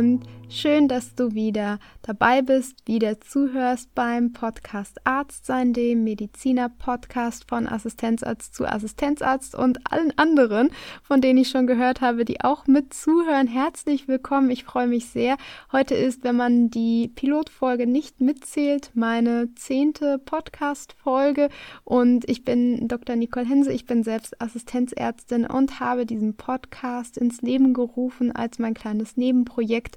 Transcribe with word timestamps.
und 0.00 0.26
schön, 0.52 0.88
dass 0.88 1.14
du 1.14 1.34
wieder 1.34 1.78
dabei 2.02 2.42
bist, 2.42 2.86
wieder 2.86 3.20
zuhörst 3.20 3.94
beim 3.94 4.32
Podcast 4.32 4.98
Arzt 5.04 5.46
sein, 5.46 5.72
dem 5.72 6.02
Mediziner-Podcast 6.02 7.48
von 7.48 7.68
Assistenzarzt 7.68 8.54
zu 8.54 8.66
Assistenzarzt 8.66 9.54
und 9.54 9.78
allen 9.90 10.12
anderen, 10.18 10.70
von 11.02 11.20
denen 11.20 11.38
ich 11.38 11.50
schon 11.50 11.66
gehört 11.66 12.00
habe, 12.00 12.24
die 12.24 12.40
auch 12.40 12.66
mit 12.66 12.92
zuhören. 12.92 13.46
Herzlich 13.46 14.08
willkommen, 14.08 14.50
ich 14.50 14.64
freue 14.64 14.88
mich 14.88 15.06
sehr. 15.06 15.36
Heute 15.70 15.94
ist, 15.94 16.24
wenn 16.24 16.36
man 16.36 16.68
die 16.68 17.08
Pilotfolge 17.08 17.86
nicht 17.86 18.20
mitzählt, 18.20 18.90
meine 18.94 19.54
zehnte 19.54 20.18
Podcast-Folge 20.18 21.48
und 21.84 22.28
ich 22.28 22.44
bin 22.44 22.88
Dr. 22.88 23.14
Nicole 23.14 23.46
Hense, 23.46 23.72
ich 23.72 23.86
bin 23.86 24.02
selbst 24.02 24.40
Assistenzärztin 24.40 25.46
und 25.46 25.78
habe 25.78 26.06
diesen 26.06 26.34
Podcast 26.34 27.16
ins 27.18 27.40
Leben 27.40 27.72
gerufen 27.72 28.34
als 28.34 28.58
mein 28.58 28.74
kleines 28.74 29.16
Nebenprojekt, 29.16 29.96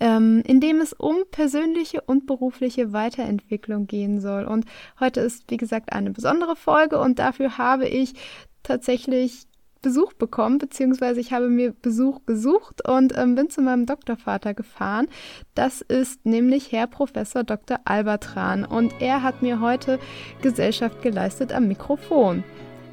ähm, 0.00 0.42
in 0.46 0.60
dem 0.60 0.80
es 0.80 0.92
um 0.92 1.18
persönliche 1.30 2.00
und 2.00 2.26
berufliche 2.26 2.92
Weiterentwicklung 2.92 3.86
gehen 3.86 4.20
soll. 4.20 4.44
Und 4.44 4.64
heute 4.98 5.20
ist, 5.20 5.44
wie 5.48 5.58
gesagt, 5.58 5.92
eine 5.92 6.10
besondere 6.10 6.56
Folge 6.56 6.98
und 6.98 7.18
dafür 7.18 7.58
habe 7.58 7.86
ich 7.86 8.14
tatsächlich 8.62 9.46
Besuch 9.82 10.12
bekommen, 10.12 10.58
beziehungsweise 10.58 11.20
ich 11.20 11.32
habe 11.32 11.48
mir 11.48 11.72
Besuch 11.72 12.20
gesucht 12.26 12.86
und 12.86 13.16
ähm, 13.16 13.34
bin 13.34 13.48
zu 13.48 13.62
meinem 13.62 13.86
Doktorvater 13.86 14.52
gefahren. 14.52 15.08
Das 15.54 15.80
ist 15.80 16.26
nämlich 16.26 16.70
Herr 16.72 16.86
Professor 16.86 17.44
Dr. 17.44 17.78
Albertran 17.84 18.64
und 18.64 18.92
er 19.00 19.22
hat 19.22 19.42
mir 19.42 19.60
heute 19.60 19.98
Gesellschaft 20.42 21.00
geleistet 21.02 21.52
am 21.52 21.68
Mikrofon. 21.68 22.44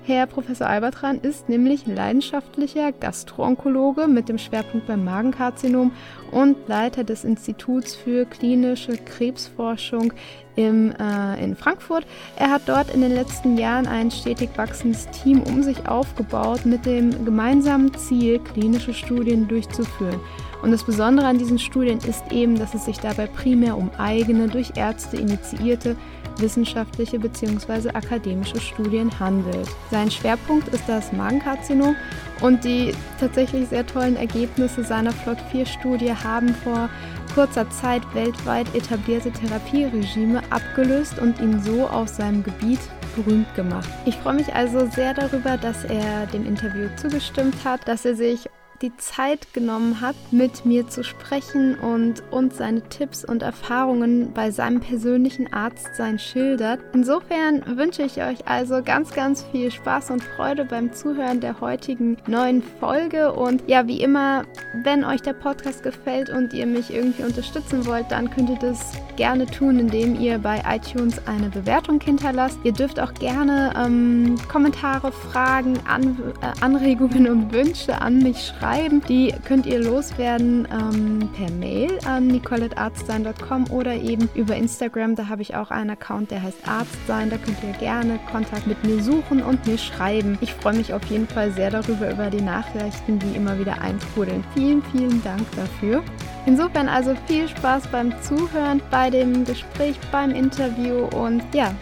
Herr 0.08 0.26
Professor 0.26 0.68
Albertran 0.68 1.20
ist 1.20 1.50
nämlich 1.50 1.86
leidenschaftlicher 1.86 2.94
Gastroonkologe 2.94 4.08
mit 4.08 4.30
dem 4.30 4.38
Schwerpunkt 4.38 4.88
beim 4.88 5.04
Magenkarzinom 5.04 5.92
und 6.32 6.56
Leiter 6.70 7.04
des 7.04 7.26
Instituts 7.26 7.94
für 7.94 8.24
klinische 8.24 8.94
Krebsforschung 8.94 10.14
im, 10.56 10.94
äh, 10.94 11.44
in 11.44 11.58
Frankfurt. 11.58 12.06
Er 12.38 12.52
hat 12.52 12.62
dort 12.68 12.94
in 12.96 13.02
den 13.02 13.14
letzten 13.14 13.58
Jahren 13.58 13.86
ein 13.86 14.10
stetig 14.10 14.52
wachsendes 14.56 15.10
Team 15.10 15.42
um 15.42 15.62
sich 15.62 15.90
aufgebaut 15.90 16.66
mit 16.66 16.86
dem 16.86 17.26
gemeinsamen 17.26 17.94
Ziel, 17.94 18.40
klinische 18.40 18.94
Studien 18.94 19.50
durchzuführen. 19.50 20.22
Und 20.62 20.72
das 20.72 20.86
Besondere 20.86 21.28
an 21.28 21.38
diesen 21.38 21.60
Studien 21.60 22.00
ist 22.00 22.32
eben, 22.32 22.58
dass 22.58 22.74
es 22.74 22.86
sich 22.86 23.00
dabei 23.00 23.28
primär 23.28 23.78
um 23.78 23.92
eigene, 23.98 24.48
durch 24.48 24.72
Ärzte 24.78 25.18
initiierte 25.18 25.98
wissenschaftliche 26.40 27.20
bzw. 27.20 27.90
akademische 27.90 28.60
Studien 28.60 29.12
handelt. 29.20 29.68
Sein 29.92 30.12
Schwerpunkt 30.12 30.68
ist 30.70 30.84
das 30.88 31.12
Magenkarzinom 31.14 31.96
und 32.42 32.64
die 32.64 32.94
tatsächlich 33.20 33.70
sehr 33.70 33.86
tollen 33.86 34.16
Ergebnisse 34.16 34.84
seiner 34.84 35.12
Flot-4-Studie 35.12 36.14
haben 36.14 36.54
vor 36.64 36.90
kurzer 37.34 37.70
Zeit 37.70 38.02
weltweit 38.14 38.74
etablierte 38.74 39.32
Therapieregime 39.32 40.42
abgelöst 40.50 41.20
und 41.20 41.40
ihn 41.40 41.62
so 41.62 41.88
auf 41.88 42.08
seinem 42.08 42.44
Gebiet 42.44 42.80
berühmt 43.16 43.54
gemacht. 43.56 43.90
Ich 44.06 44.16
freue 44.18 44.36
mich 44.36 44.54
also 44.54 44.88
sehr 44.88 45.14
darüber, 45.14 45.58
dass 45.58 45.84
er 45.84 46.26
dem 46.28 46.46
Interview 46.46 46.88
zugestimmt 46.96 47.56
hat, 47.64 47.88
dass 47.88 48.06
er 48.06 48.16
sich 48.16 48.48
die 48.82 48.96
Zeit 48.98 49.54
genommen 49.54 50.02
hat, 50.02 50.16
mit 50.32 50.66
mir 50.66 50.88
zu 50.88 51.04
sprechen 51.04 51.76
und 51.80 52.22
uns 52.32 52.58
seine 52.58 52.82
Tipps 52.90 53.26
und 53.26 53.42
Erfahrungen 53.42 54.34
bei 54.34 54.52
seinem 54.52 54.80
persönlichen 54.82 55.52
Arztsein 55.52 56.20
schildert. 56.20 56.80
Insofern 56.94 57.78
wünsche 57.78 58.04
ich 58.04 58.22
euch 58.22 58.48
also 58.48 58.84
ganz, 58.84 59.12
ganz 59.12 59.44
viel 59.52 59.72
Spaß 59.72 60.12
und 60.12 60.24
Freude 60.24 60.66
beim 60.66 60.94
Zuhören 60.94 61.40
der 61.40 61.60
heutigen 61.60 62.18
neuen 62.28 62.62
Folge. 62.62 63.34
Und 63.34 63.64
ja, 63.68 63.88
wie 63.88 64.02
immer, 64.02 64.44
wenn 64.84 65.04
euch 65.04 65.22
der 65.22 65.34
Podcast 65.34 65.82
gefällt 65.82 66.30
und 66.30 66.54
ihr 66.54 66.68
mich 66.68 66.94
irgendwie 66.94 67.24
unterstützen 67.24 67.86
wollt, 67.86 68.12
dann 68.12 68.30
könnt 68.30 68.50
ihr 68.50 68.60
das 68.60 68.94
gerne 69.16 69.48
tun, 69.48 69.80
indem 69.80 70.20
ihr 70.20 70.38
bei 70.38 70.62
iTunes 70.68 71.20
eine 71.26 71.50
Bewertung 71.50 72.00
hinterlasst. 72.00 72.60
Ihr 72.64 72.74
dürft 72.74 73.00
auch 73.00 73.14
gerne 73.16 73.74
ähm, 73.76 74.36
Kommentare, 74.48 75.12
Fragen, 75.12 75.80
An 75.88 76.18
äh, 76.42 76.64
Anregungen 76.64 77.28
und 77.28 77.52
Wünsche 77.52 78.00
an 78.00 78.20
mich 78.20 78.46
schreiben 78.46 78.67
schreiben. 78.68 79.02
Die 79.08 79.34
könnt 79.46 79.66
ihr 79.66 79.80
loswerden 79.80 80.68
ähm, 80.72 81.30
per 81.36 81.50
Mail 81.52 81.98
an 82.06 82.28
nicolettearztsein.com 82.28 83.72
oder 83.72 83.94
eben 83.96 84.30
über 84.36 84.56
Instagram. 84.56 85.16
Da 85.16 85.28
habe 85.28 85.42
ich 85.42 85.56
auch 85.56 85.72
einen 85.72 85.92
Account, 85.92 86.32
der 86.32 86.44
heißt 86.44 86.68
Arztsein. 86.68 87.30
Da 87.30 87.38
könnt 87.38 87.58
ihr 87.64 87.74
gerne 87.80 88.20
Kontakt 88.32 88.68
mit 88.68 88.84
mir 88.84 89.02
suchen 89.02 89.42
und 89.42 89.66
mir 89.66 89.78
schreiben. 89.78 90.38
Ich 90.42 90.54
freue 90.54 90.76
mich 90.76 90.94
auf 90.94 91.04
jeden 91.06 91.28
Fall 91.28 91.52
sehr 91.52 91.72
darüber, 91.72 92.12
über 92.12 92.30
die 92.30 92.42
Nachrichten, 92.42 93.20
die 93.20 93.36
immer 93.36 93.58
wieder 93.58 93.82
eintrudeln. 93.82 94.44
Vielen, 94.54 94.84
vielen 94.92 95.24
Dank 95.24 95.44
dafür. 95.56 96.04
Insofern 96.46 96.90
also 96.90 97.16
viel 97.26 97.48
Spaß 97.48 97.88
beim 97.88 98.14
Zuhören, 98.22 98.82
bei 98.92 99.10
dem 99.10 99.46
Gespräch, 99.46 99.98
beim 100.12 100.32
Interview 100.32 101.06
und 101.16 101.44
ja, 101.54 101.74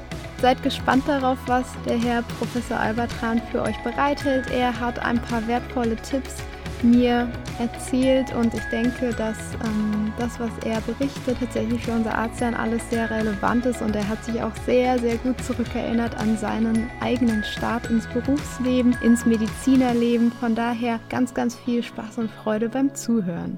Seid 0.41 0.61
gespannt 0.61 1.05
darauf, 1.07 1.37
was 1.47 1.65
der 1.87 1.97
Herr 1.97 2.21
Professor 2.21 2.77
Albertran 2.77 3.41
für 3.51 3.61
euch 3.61 3.77
bereithält. 3.83 4.51
Er 4.51 4.77
hat 4.77 4.99
ein 4.99 5.19
paar 5.19 5.47
wertvolle 5.47 5.95
Tipps 5.95 6.43
mir 6.83 7.27
erzählt 7.59 8.33
und 8.35 8.53
ich 8.53 8.63
denke, 8.71 9.11
dass 9.11 9.37
ähm, 9.63 10.13
das, 10.17 10.39
was 10.39 10.51
er 10.65 10.81
berichtet, 10.81 11.37
tatsächlich 11.39 11.83
für 11.83 11.91
unser 11.91 12.17
Arzt 12.17 12.41
alles 12.41 12.89
sehr 12.89 13.09
relevant 13.09 13.65
ist 13.65 13.81
und 13.81 13.95
er 13.95 14.07
hat 14.07 14.23
sich 14.23 14.41
auch 14.41 14.55
sehr, 14.65 14.99
sehr 14.99 15.17
gut 15.17 15.41
zurückerinnert 15.43 16.15
an 16.17 16.37
seinen 16.37 16.89
eigenen 17.01 17.43
Start 17.43 17.89
ins 17.89 18.07
Berufsleben, 18.07 18.95
ins 19.01 19.25
Medizinerleben. 19.25 20.31
Von 20.31 20.55
daher 20.55 20.99
ganz, 21.09 21.33
ganz 21.33 21.55
viel 21.55 21.83
Spaß 21.83 22.17
und 22.17 22.31
Freude 22.31 22.69
beim 22.69 22.93
Zuhören. 22.93 23.57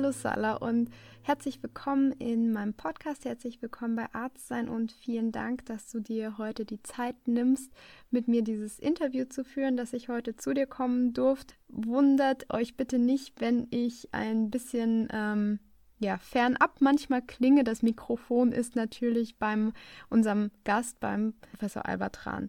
Hallo 0.00 0.12
Sala 0.12 0.54
und 0.54 0.88
herzlich 1.20 1.62
willkommen 1.62 2.12
in 2.12 2.52
meinem 2.52 2.72
Podcast, 2.72 3.26
herzlich 3.26 3.60
willkommen 3.60 3.96
bei 3.96 4.06
Arzt 4.14 4.48
sein 4.48 4.70
und 4.70 4.92
vielen 4.92 5.30
Dank, 5.30 5.66
dass 5.66 5.90
du 5.90 6.00
dir 6.00 6.38
heute 6.38 6.64
die 6.64 6.82
Zeit 6.82 7.16
nimmst, 7.28 7.70
mit 8.10 8.26
mir 8.26 8.40
dieses 8.40 8.78
Interview 8.78 9.26
zu 9.26 9.44
führen, 9.44 9.76
dass 9.76 9.92
ich 9.92 10.08
heute 10.08 10.36
zu 10.36 10.54
dir 10.54 10.66
kommen 10.66 11.12
durfte. 11.12 11.54
Wundert 11.68 12.50
euch 12.50 12.78
bitte 12.78 12.98
nicht, 12.98 13.42
wenn 13.42 13.66
ich 13.68 14.08
ein 14.12 14.48
bisschen 14.48 15.06
ähm, 15.12 15.58
ja, 15.98 16.16
fernab 16.16 16.76
manchmal 16.80 17.20
klinge. 17.20 17.62
Das 17.62 17.82
Mikrofon 17.82 18.52
ist 18.52 18.76
natürlich 18.76 19.36
beim 19.36 19.74
unserem 20.08 20.50
Gast, 20.64 20.98
beim 21.00 21.34
Professor 21.42 21.84
Albatran. 21.84 22.48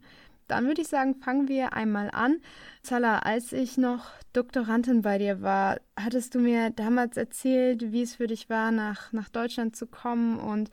Dann 0.52 0.68
würde 0.68 0.82
ich 0.82 0.90
sagen, 0.90 1.16
fangen 1.16 1.48
wir 1.48 1.72
einmal 1.72 2.10
an. 2.12 2.42
Zala, 2.84 3.20
als 3.20 3.54
ich 3.54 3.78
noch 3.78 4.06
Doktorandin 4.34 5.02
bei 5.02 5.18
dir 5.18 5.42
war, 5.42 5.80
hattest 5.98 6.36
du 6.36 6.40
mir 6.40 6.72
damals 6.72 7.16
erzählt, 7.16 7.94
wie 7.94 8.02
es 8.02 8.16
für 8.16 8.28
dich 8.28 8.50
war, 8.50 8.72
nach, 8.72 9.14
nach 9.14 9.30
Deutschland 9.30 9.78
zu 9.78 9.88
kommen 9.88 10.40
und 10.40 10.70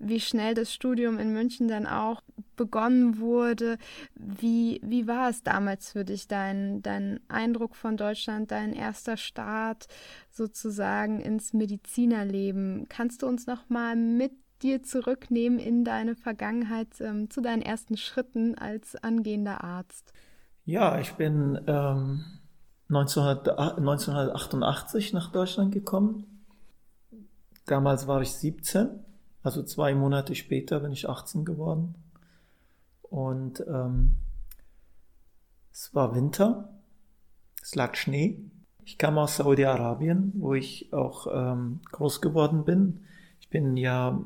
wie 0.00 0.18
schnell 0.18 0.54
das 0.54 0.74
Studium 0.74 1.20
in 1.20 1.32
München 1.32 1.68
dann 1.68 1.86
auch 1.86 2.22
begonnen 2.56 3.20
wurde. 3.20 3.78
Wie, 4.16 4.80
wie 4.82 5.06
war 5.06 5.30
es 5.30 5.44
damals 5.44 5.92
für 5.92 6.04
dich, 6.04 6.26
dein, 6.26 6.82
dein 6.82 7.20
Eindruck 7.28 7.76
von 7.76 7.96
Deutschland, 7.96 8.50
dein 8.50 8.72
erster 8.72 9.16
Start 9.16 9.86
sozusagen 10.30 11.20
ins 11.20 11.52
Medizinerleben? 11.52 12.86
Kannst 12.88 13.22
du 13.22 13.28
uns 13.28 13.46
noch 13.46 13.68
mal 13.68 13.94
mit 13.94 14.32
dir 14.62 14.82
zurücknehmen 14.82 15.58
in 15.58 15.84
deine 15.84 16.14
Vergangenheit 16.14 17.00
ähm, 17.00 17.30
zu 17.30 17.40
deinen 17.40 17.62
ersten 17.62 17.96
Schritten 17.96 18.56
als 18.56 18.96
angehender 18.96 19.64
Arzt? 19.64 20.12
Ja, 20.64 21.00
ich 21.00 21.14
bin 21.14 21.60
ähm, 21.66 22.24
1988 22.88 25.12
nach 25.12 25.32
Deutschland 25.32 25.72
gekommen. 25.72 26.44
Damals 27.66 28.06
war 28.06 28.20
ich 28.20 28.32
17, 28.32 28.88
also 29.42 29.62
zwei 29.62 29.94
Monate 29.94 30.34
später 30.34 30.80
bin 30.80 30.92
ich 30.92 31.08
18 31.08 31.44
geworden. 31.44 31.94
Und 33.02 33.64
ähm, 33.66 34.16
es 35.72 35.94
war 35.94 36.14
Winter, 36.14 36.68
es 37.62 37.74
lag 37.74 37.94
Schnee. 37.94 38.38
Ich 38.84 38.98
kam 38.98 39.18
aus 39.18 39.36
Saudi-Arabien, 39.36 40.32
wo 40.34 40.54
ich 40.54 40.92
auch 40.92 41.26
ähm, 41.32 41.80
groß 41.92 42.20
geworden 42.20 42.64
bin. 42.64 43.04
Ich 43.40 43.48
bin 43.48 43.76
ja 43.76 44.20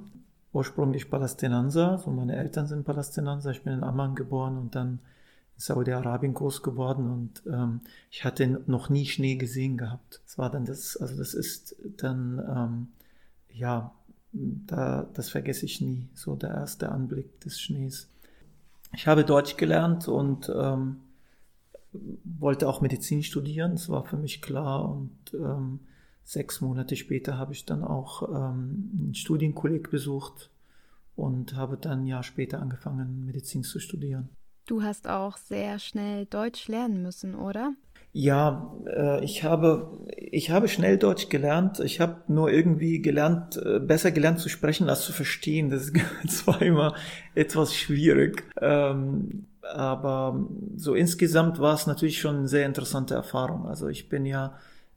ursprünglich 0.55 1.11
Palästinenser, 1.11 1.99
so 1.99 2.11
meine 2.11 2.37
Eltern 2.37 2.67
sind 2.67 2.85
Palästinenser, 2.85 3.51
ich 3.51 3.63
bin 3.63 3.75
in 3.75 3.83
Amman 3.83 4.15
geboren 4.15 4.57
und 4.57 4.75
dann 4.75 5.01
in 5.57 5.61
Saudi-Arabien 5.61 6.33
groß 6.33 6.63
geworden 6.63 7.11
und 7.11 7.43
ähm, 7.53 7.81
ich 8.11 8.25
hatte 8.25 8.63
noch 8.67 8.89
nie 8.89 9.05
Schnee 9.07 9.35
gesehen 9.35 9.77
gehabt. 9.77 10.21
Das 10.25 10.39
war 10.39 10.51
dann 10.51 10.65
das, 10.65 10.97
also 10.97 11.17
das 11.17 11.35
ist 11.35 11.77
dann, 11.97 12.39
ähm, 12.49 12.89
ja, 13.53 13.93
da, 14.33 15.07
das 15.15 15.29
vergesse 15.29 15.67
ich 15.67 15.81
nie, 15.81 16.09
so 16.15 16.37
der 16.37 16.51
erste 16.51 16.91
Anblick 16.91 17.41
des 17.41 17.61
Schnees. 17.61 18.09
Ich 18.93 19.07
habe 19.09 19.25
Deutsch 19.25 19.57
gelernt 19.57 20.07
und 20.07 20.49
ähm, 20.55 21.01
wollte 22.25 22.69
auch 22.69 22.81
Medizin 22.81 23.23
studieren, 23.23 23.73
das 23.73 23.89
war 23.89 24.05
für 24.05 24.17
mich 24.17 24.41
klar 24.41 24.89
und 24.89 25.35
ähm, 25.35 25.81
sechs 26.25 26.61
Monate 26.61 26.97
später 26.97 27.39
habe 27.39 27.53
ich 27.53 27.65
dann 27.65 27.85
auch 27.85 28.23
ähm, 28.29 28.91
einen 28.99 29.15
Studienkolleg 29.15 29.91
besucht 29.91 30.51
und 31.17 31.55
habe 31.55 31.77
dann 31.77 32.01
ein 32.01 32.07
Jahr 32.07 32.23
später 32.23 32.61
angefangen, 32.61 33.25
Medizin 33.27 33.63
zu 33.63 33.79
studieren. 33.79 34.29
Du 34.67 34.83
hast 34.83 35.09
auch 35.09 35.37
sehr 35.37 35.79
schnell 35.79 36.25
Deutsch 36.27 36.69
lernen 36.69 37.03
müssen, 37.03 37.35
oder? 37.35 37.75
Ja, 38.17 38.73
äh, 38.87 39.25
ich 39.25 39.43
habe 39.43 39.99
ich 40.17 40.51
habe 40.51 40.69
schnell 40.69 40.99
Deutsch 40.99 41.29
gelernt. 41.29 41.81
Ich 41.81 42.01
habe 42.01 42.23
nur 42.29 42.51
irgendwie 42.51 43.03
gelernt, 43.03 43.57
äh, 43.57 43.81
besser 43.81 44.13
gelernt 44.13 44.39
zu 44.39 44.49
sprechen 44.49 44.89
als 44.89 45.05
zu 45.05 45.13
verstehen. 45.13 45.69
Das, 45.69 45.93
das 46.23 46.47
war 46.47 46.63
immer 46.63 46.95
etwas 47.35 47.75
schwierig. 47.75 48.45
Ähm, 48.61 49.47
aber 49.63 50.47
so 50.77 50.95
insgesamt 50.95 51.59
war 51.59 51.75
es 51.75 51.87
natürlich 51.87 52.21
schon 52.21 52.37
eine 52.37 52.49
sehr 52.49 52.67
interessante 52.67 53.15
Erfahrung. 53.15 53.67
Also 53.67 53.89
ich 53.89 54.09
bin 54.09 54.27
ja 54.27 54.55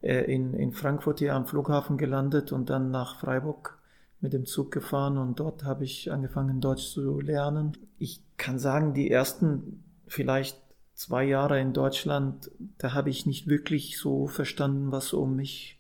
in, 0.10 0.54
in 0.54 0.72
Frankfurt 0.72 1.20
hier 1.20 1.36
am 1.36 1.46
Flughafen 1.46 1.98
gelandet 1.98 2.52
und 2.52 2.70
dann 2.70 2.92
nach 2.92 3.20
Freiburg 3.20 3.78
mit 4.20 4.34
dem 4.34 4.46
Zug 4.46 4.72
gefahren 4.72 5.18
und 5.18 5.40
dort 5.40 5.64
habe 5.64 5.84
ich 5.84 6.12
angefangen 6.12 6.62
Deutsch 6.62 6.90
zu 6.92 7.20
lernen. 7.20 7.78
Ich 8.00 8.24
kann 8.38 8.58
sagen, 8.58 8.94
die 8.94 9.12
ersten 9.12 9.84
vielleicht 10.08 10.60
zwei 10.94 11.24
Jahre 11.24 11.60
in 11.60 11.74
Deutschland, 11.74 12.50
da 12.80 12.94
habe 12.94 13.10
ich 13.12 13.26
nicht 13.26 13.48
wirklich 13.48 14.00
so 14.00 14.28
verstanden, 14.28 14.92
was 14.92 15.14
um 15.14 15.36
mich 15.36 15.80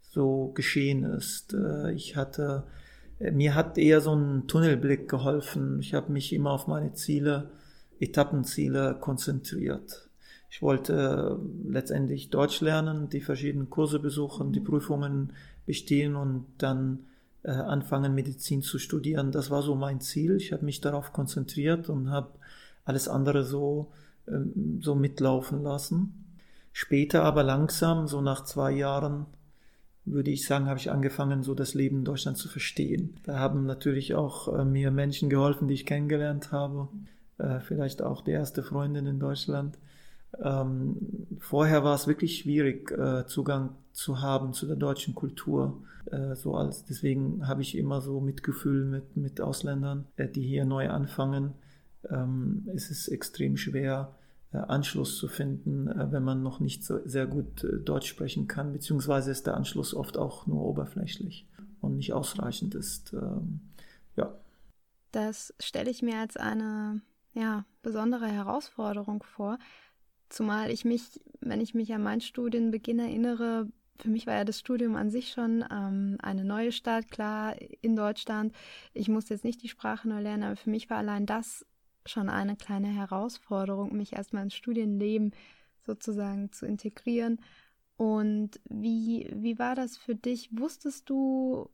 so 0.00 0.50
geschehen 0.54 1.04
ist. 1.04 1.54
Äh, 1.54 1.92
ich 1.92 2.16
hatte, 2.16 2.64
äh, 3.20 3.30
mir 3.30 3.54
hat 3.54 3.78
eher 3.78 4.00
so 4.00 4.14
ein 4.14 4.48
Tunnelblick 4.48 5.08
geholfen. 5.08 5.78
Ich 5.80 5.94
habe 5.94 6.10
mich 6.10 6.32
immer 6.32 6.50
auf 6.50 6.66
meine 6.66 6.94
Ziele, 6.94 7.50
Etappenziele 8.00 8.96
konzentriert. 9.00 10.05
Ich 10.50 10.62
wollte 10.62 11.38
äh, 11.38 11.70
letztendlich 11.70 12.30
Deutsch 12.30 12.60
lernen, 12.60 13.08
die 13.08 13.20
verschiedenen 13.20 13.70
Kurse 13.70 13.98
besuchen, 13.98 14.52
die 14.52 14.60
Prüfungen 14.60 15.32
bestehen 15.64 16.16
und 16.16 16.46
dann 16.58 17.00
anfangen, 17.42 18.12
Medizin 18.12 18.60
zu 18.60 18.80
studieren. 18.80 19.30
Das 19.30 19.52
war 19.52 19.62
so 19.62 19.76
mein 19.76 20.00
Ziel. 20.00 20.34
Ich 20.34 20.52
habe 20.52 20.64
mich 20.64 20.80
darauf 20.80 21.12
konzentriert 21.12 21.88
und 21.88 22.10
habe 22.10 22.30
alles 22.84 23.06
andere 23.06 23.44
so 23.44 23.92
ähm, 24.28 24.80
so 24.82 24.94
mitlaufen 24.94 25.62
lassen. 25.62 26.24
Später 26.72 27.24
aber 27.24 27.42
langsam, 27.42 28.06
so 28.06 28.20
nach 28.20 28.44
zwei 28.44 28.72
Jahren, 28.72 29.26
würde 30.04 30.30
ich 30.30 30.46
sagen, 30.46 30.66
habe 30.66 30.78
ich 30.78 30.90
angefangen, 30.90 31.42
so 31.42 31.54
das 31.54 31.74
Leben 31.74 31.98
in 31.98 32.04
Deutschland 32.04 32.36
zu 32.36 32.48
verstehen. 32.48 33.16
Da 33.24 33.38
haben 33.38 33.66
natürlich 33.66 34.14
auch 34.14 34.56
äh, 34.56 34.64
mir 34.64 34.90
Menschen 34.90 35.30
geholfen, 35.30 35.68
die 35.68 35.74
ich 35.74 35.86
kennengelernt 35.86 36.52
habe. 36.52 36.88
Äh, 37.38 37.60
vielleicht 37.60 38.02
auch 38.02 38.22
die 38.22 38.32
erste 38.32 38.62
Freundin 38.62 39.06
in 39.06 39.20
Deutschland. 39.20 39.78
Ähm, 40.42 40.96
vorher 41.38 41.84
war 41.84 41.94
es 41.94 42.06
wirklich 42.06 42.38
schwierig, 42.38 42.90
äh, 42.90 43.26
Zugang 43.26 43.70
zu 43.92 44.20
haben 44.20 44.52
zu 44.52 44.66
der 44.66 44.76
deutschen 44.76 45.14
Kultur. 45.14 45.82
Äh, 46.10 46.34
so 46.34 46.54
als, 46.54 46.84
deswegen 46.84 47.46
habe 47.46 47.62
ich 47.62 47.76
immer 47.76 48.00
so 48.00 48.20
Mitgefühl 48.20 48.84
mit, 48.84 49.16
mit 49.16 49.40
Ausländern, 49.40 50.06
äh, 50.16 50.28
die 50.28 50.42
hier 50.42 50.64
neu 50.64 50.90
anfangen 50.90 51.54
ähm, 52.10 52.68
ist 52.74 52.90
es 52.90 53.08
extrem 53.08 53.56
schwer, 53.56 54.14
äh, 54.52 54.58
Anschluss 54.58 55.18
zu 55.18 55.28
finden, 55.28 55.88
äh, 55.88 56.12
wenn 56.12 56.22
man 56.22 56.42
noch 56.42 56.60
nicht 56.60 56.84
so 56.84 57.00
sehr 57.04 57.26
gut 57.26 57.64
äh, 57.64 57.78
Deutsch 57.78 58.08
sprechen 58.08 58.46
kann, 58.46 58.72
beziehungsweise 58.72 59.30
ist 59.30 59.46
der 59.46 59.54
Anschluss 59.54 59.94
oft 59.94 60.16
auch 60.16 60.46
nur 60.46 60.62
oberflächlich 60.62 61.46
und 61.80 61.96
nicht 61.96 62.12
ausreichend 62.12 62.74
ist. 62.74 63.12
Ähm, 63.12 63.60
ja. 64.16 64.32
Das 65.12 65.54
stelle 65.60 65.90
ich 65.90 66.02
mir 66.02 66.18
als 66.18 66.36
eine 66.36 67.00
ja, 67.34 67.64
besondere 67.82 68.26
Herausforderung 68.26 69.22
vor, 69.22 69.58
zumal 70.28 70.70
ich 70.70 70.84
mich, 70.84 71.20
wenn 71.40 71.60
ich 71.60 71.74
mich 71.74 71.92
an 71.94 72.02
meinen 72.02 72.20
Studienbeginn 72.20 72.98
erinnere, 72.98 73.68
für 73.98 74.08
mich 74.08 74.26
war 74.26 74.34
ja 74.34 74.44
das 74.44 74.58
Studium 74.58 74.96
an 74.96 75.10
sich 75.10 75.30
schon 75.30 75.64
ähm, 75.70 76.18
eine 76.20 76.44
neue 76.44 76.72
Stadt, 76.72 77.10
klar, 77.10 77.54
in 77.80 77.96
Deutschland. 77.96 78.54
Ich 78.92 79.08
musste 79.08 79.34
jetzt 79.34 79.44
nicht 79.44 79.62
die 79.62 79.68
Sprache 79.68 80.08
neu 80.08 80.20
lernen, 80.20 80.44
aber 80.44 80.56
für 80.56 80.70
mich 80.70 80.90
war 80.90 80.98
allein 80.98 81.26
das 81.26 81.64
schon 82.04 82.28
eine 82.28 82.56
kleine 82.56 82.88
Herausforderung, 82.88 83.96
mich 83.96 84.12
erstmal 84.12 84.44
ins 84.44 84.54
Studienleben 84.54 85.32
sozusagen 85.84 86.52
zu 86.52 86.66
integrieren. 86.66 87.40
Und 87.96 88.60
wie, 88.68 89.30
wie 89.32 89.58
war 89.58 89.74
das 89.74 89.96
für 89.96 90.14
dich? 90.14 90.50
Wusstest 90.52 91.08
du, 91.08 91.70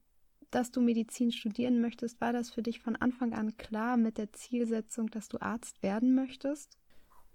dass 0.51 0.71
du 0.71 0.81
Medizin 0.81 1.33
studieren 1.33 1.81
möchtest? 1.81 2.21
War 2.21 2.33
das 2.33 2.51
für 2.51 2.63
dich 2.63 2.81
von 2.81 2.97
Anfang 2.97 3.33
an 3.33 3.57
klar 3.57 3.97
mit 3.97 4.19
der 4.19 4.33
Zielsetzung, 4.33 5.11
dass 5.11 5.29
du 5.29 5.41
Arzt 5.41 5.83
werden 5.83 6.15
möchtest? 6.15 6.79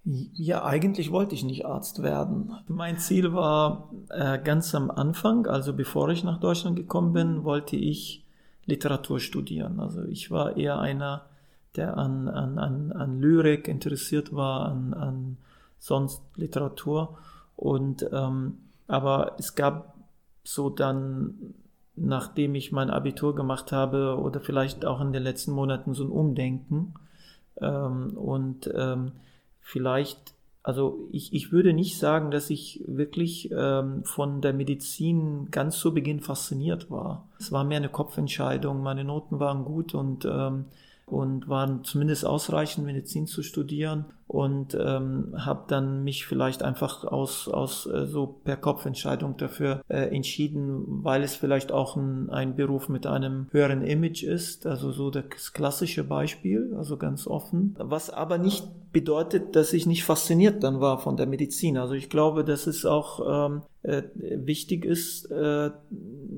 Ja, 0.10 0.64
eigentlich 0.64 1.12
wollte 1.12 1.36
ich 1.36 1.44
nicht 1.44 1.66
Arzt 1.66 2.02
werden. 2.02 2.54
Mein 2.70 2.98
Ziel 2.98 3.34
war 3.34 3.92
äh, 4.10 4.40
ganz 4.42 4.74
am 4.74 4.90
Anfang, 4.90 5.48
also 5.48 5.74
bevor 5.74 6.08
ich 6.08 6.24
nach 6.24 6.40
Deutschland 6.40 6.78
gekommen 6.78 7.12
bin, 7.12 7.44
wollte 7.44 7.76
ich 7.76 8.24
Literatur 8.66 9.20
studieren. 9.20 9.82
Also 9.82 10.06
ich 10.06 10.32
war 10.32 10.56
eher 10.56 10.80
einer, 10.80 11.26
der 11.76 11.98
an, 11.98 12.30
an, 12.30 12.58
an, 12.58 12.94
an 12.94 13.20
Lyrik 13.20 13.68
interessiert 13.68 14.34
war, 14.34 14.68
an, 14.68 14.94
an 14.94 15.38
sonst 15.78 16.22
Literatur. 16.38 17.18
Und 17.58 18.08
ähm, 18.14 18.60
aber 18.88 19.36
es 19.38 19.56
gab 19.56 19.94
so 20.46 20.70
dann, 20.70 21.54
nachdem 21.98 22.56
ich 22.56 22.72
mein 22.72 22.92
Abitur 22.92 23.36
gemacht 23.36 23.74
habe 23.74 24.18
oder 24.18 24.40
vielleicht 24.40 24.86
auch 24.86 25.02
in 25.02 25.12
den 25.12 25.24
letzten 25.24 25.52
Monaten 25.52 25.94
so 25.94 26.06
ein 26.06 26.12
Umdenken 26.12 26.94
ähm, 27.60 28.16
und 28.16 28.72
ähm, 28.74 29.12
vielleicht 29.68 30.34
also 30.64 31.08
ich, 31.14 31.32
ich 31.32 31.54
würde 31.54 31.72
nicht 31.72 31.98
sagen, 31.98 32.30
dass 32.30 32.50
ich 32.50 32.84
wirklich 32.86 33.50
ähm, 33.58 34.04
von 34.04 34.42
der 34.42 34.52
Medizin 34.52 35.48
ganz 35.50 35.80
zu 35.80 35.94
Beginn 35.94 36.20
fasziniert 36.20 36.92
war. 36.92 37.30
Es 37.40 37.54
war 37.54 37.64
mehr 37.64 37.78
eine 37.78 37.88
Kopfentscheidung. 37.88 38.84
Meine 38.84 39.06
Noten 39.06 39.40
waren 39.40 39.64
gut 39.64 39.96
und 39.96 40.26
ähm, 40.26 40.66
und 41.08 41.48
waren 41.48 41.86
zumindest 41.86 42.26
ausreichend, 42.26 42.86
Medizin 42.86 43.28
zu 43.28 43.42
studieren 43.42 44.06
und 44.28 44.78
ähm, 44.78 45.34
habe 45.38 45.64
dann 45.70 46.04
mich 46.04 46.26
vielleicht 46.26 46.64
einfach 46.64 47.06
aus, 47.06 47.48
aus 47.48 47.86
äh, 47.86 48.06
so 48.06 48.28
per 48.44 48.58
Kopfentscheidung 48.58 49.38
dafür 49.38 49.82
äh, 49.88 50.14
entschieden, 50.14 50.84
weil 51.06 51.24
es 51.24 51.34
vielleicht 51.34 51.72
auch 51.72 51.96
ein, 51.96 52.30
ein 52.30 52.58
Beruf 52.58 52.90
mit 52.90 53.08
einem 53.08 53.48
höheren 53.52 53.84
Image 53.84 54.24
ist, 54.24 54.68
also 54.68 54.92
so 54.92 55.10
das 55.10 55.54
klassische 55.54 56.04
Beispiel, 56.04 56.74
also 56.78 56.98
ganz 56.98 57.26
offen, 57.26 57.78
was 57.80 58.10
aber 58.10 58.38
nicht 58.38 58.68
bedeutet, 58.98 59.56
dass 59.56 59.74
ich 59.74 59.86
nicht 59.86 60.04
fasziniert 60.04 60.64
dann 60.64 60.82
war 60.82 60.98
von 60.98 61.18
der 61.18 61.28
Medizin. 61.28 61.78
Also 61.78 61.94
ich 61.94 62.10
glaube, 62.10 62.44
dass 62.44 62.66
es 62.66 62.84
auch 62.84 63.48
ähm, 63.48 63.62
äh, 63.84 64.02
wichtig 64.16 64.86
ist 64.86 65.30
äh, 65.30 65.70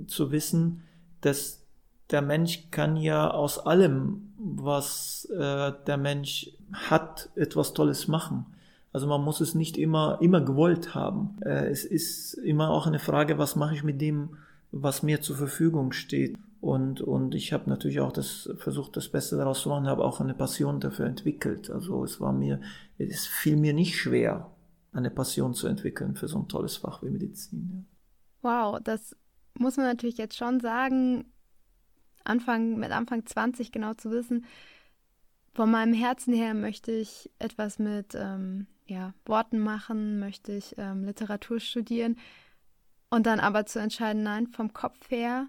zu 0.08 0.32
wissen, 0.34 0.84
dass 1.22 1.66
der 2.12 2.22
Mensch 2.22 2.70
kann 2.70 2.98
ja 2.98 3.32
aus 3.32 3.60
allem, 3.60 4.34
was 4.38 5.24
äh, 5.34 5.72
der 5.88 5.98
Mensch 5.98 6.52
hat, 6.74 7.30
etwas 7.36 7.74
Tolles 7.74 8.10
machen. 8.10 8.46
Also 8.92 9.08
man 9.08 9.22
muss 9.22 9.40
es 9.40 9.56
nicht 9.56 9.78
immer, 9.78 10.18
immer 10.20 10.42
gewollt 10.42 10.94
haben. 10.94 11.38
Äh, 11.40 11.70
es 11.70 11.86
ist 11.86 12.34
immer 12.34 12.72
auch 12.72 12.88
eine 12.88 13.00
Frage, 13.00 13.38
was 13.38 13.56
mache 13.56 13.76
ich 13.76 13.86
mit 13.86 14.02
dem, 14.02 14.32
was 14.74 15.02
mir 15.02 15.22
zur 15.22 15.38
Verfügung 15.38 15.94
steht. 15.94 16.38
Und, 16.62 17.00
und 17.02 17.36
ich 17.36 17.54
habe 17.54 17.70
natürlich 17.70 18.02
auch 18.02 18.12
das 18.12 18.50
versucht, 18.58 18.98
das 18.98 19.08
Beste 19.10 19.38
daraus 19.38 19.62
zu 19.62 19.70
machen, 19.70 19.88
habe 19.88 20.04
auch 20.04 20.20
eine 20.20 20.34
Passion 20.34 20.80
dafür 20.80 21.06
entwickelt. 21.06 21.70
Also 21.70 22.04
es 22.04 22.20
war 22.20 22.34
mir, 22.34 22.60
es 22.98 23.28
fiel 23.28 23.56
mir 23.56 23.74
nicht 23.74 23.98
schwer, 23.98 24.52
eine 24.92 25.10
Passion 25.10 25.54
zu 25.54 25.68
entwickeln 25.68 26.16
für 26.16 26.28
so 26.28 26.40
ein 26.40 26.50
tolles 26.50 26.78
Fach 26.78 27.02
wie 27.02 27.10
Medizin. 27.10 27.70
Ja. 27.72 27.84
Wow, 28.42 28.80
das 28.84 29.16
muss 29.58 29.78
man 29.78 29.86
natürlich 29.86 30.18
jetzt 30.18 30.38
schon 30.38 30.60
sagen, 30.60 31.32
Anfang, 32.26 32.78
mit 32.78 32.92
Anfang 32.92 33.26
20 33.26 33.72
genau 33.72 33.94
zu 33.94 34.12
wissen, 34.12 34.46
von 35.54 35.72
meinem 35.72 35.94
Herzen 35.94 36.34
her 36.34 36.54
möchte 36.54 36.92
ich 36.92 37.30
etwas 37.40 37.80
mit 37.80 38.16
ähm, 38.16 38.68
ja, 38.86 39.14
Worten 39.26 39.60
machen, 39.60 40.20
möchte 40.20 40.52
ich 40.54 40.76
ähm, 40.78 41.04
Literatur 41.06 41.60
studieren 41.60 42.18
und 43.10 43.26
dann 43.26 43.40
aber 43.40 43.66
zu 43.66 43.80
entscheiden, 43.80 44.24
nein, 44.24 44.48
vom 44.48 44.74
Kopf 44.74 45.10
her 45.10 45.48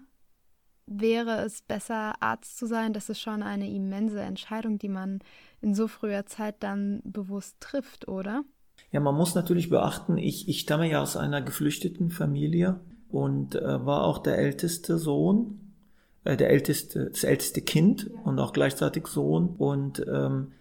wäre 0.99 1.43
es 1.43 1.61
besser, 1.61 2.13
Arzt 2.21 2.57
zu 2.57 2.65
sein. 2.65 2.93
Das 2.93 3.09
ist 3.09 3.19
schon 3.19 3.43
eine 3.43 3.69
immense 3.69 4.21
Entscheidung, 4.21 4.77
die 4.77 4.89
man 4.89 5.19
in 5.61 5.73
so 5.73 5.87
früher 5.87 6.25
Zeit 6.25 6.55
dann 6.59 7.01
bewusst 7.03 7.57
trifft, 7.59 8.07
oder? 8.07 8.43
Ja, 8.91 8.99
man 8.99 9.15
muss 9.15 9.35
natürlich 9.35 9.69
beachten, 9.69 10.17
ich, 10.17 10.49
ich 10.49 10.59
stamme 10.61 10.89
ja 10.89 11.01
aus 11.01 11.15
einer 11.15 11.41
geflüchteten 11.41 12.09
Familie 12.09 12.79
und 13.09 13.55
äh, 13.55 13.85
war 13.85 14.03
auch 14.03 14.17
der 14.17 14.37
älteste 14.37 14.97
Sohn 14.97 15.61
äh, 16.23 16.37
der 16.37 16.49
älteste, 16.49 17.09
das 17.09 17.23
älteste 17.23 17.61
Kind 17.61 18.09
und 18.23 18.39
auch 18.39 18.53
gleichzeitig 18.53 19.07
Sohn. 19.07 19.55
Und 19.57 20.05
ähm, 20.07 20.51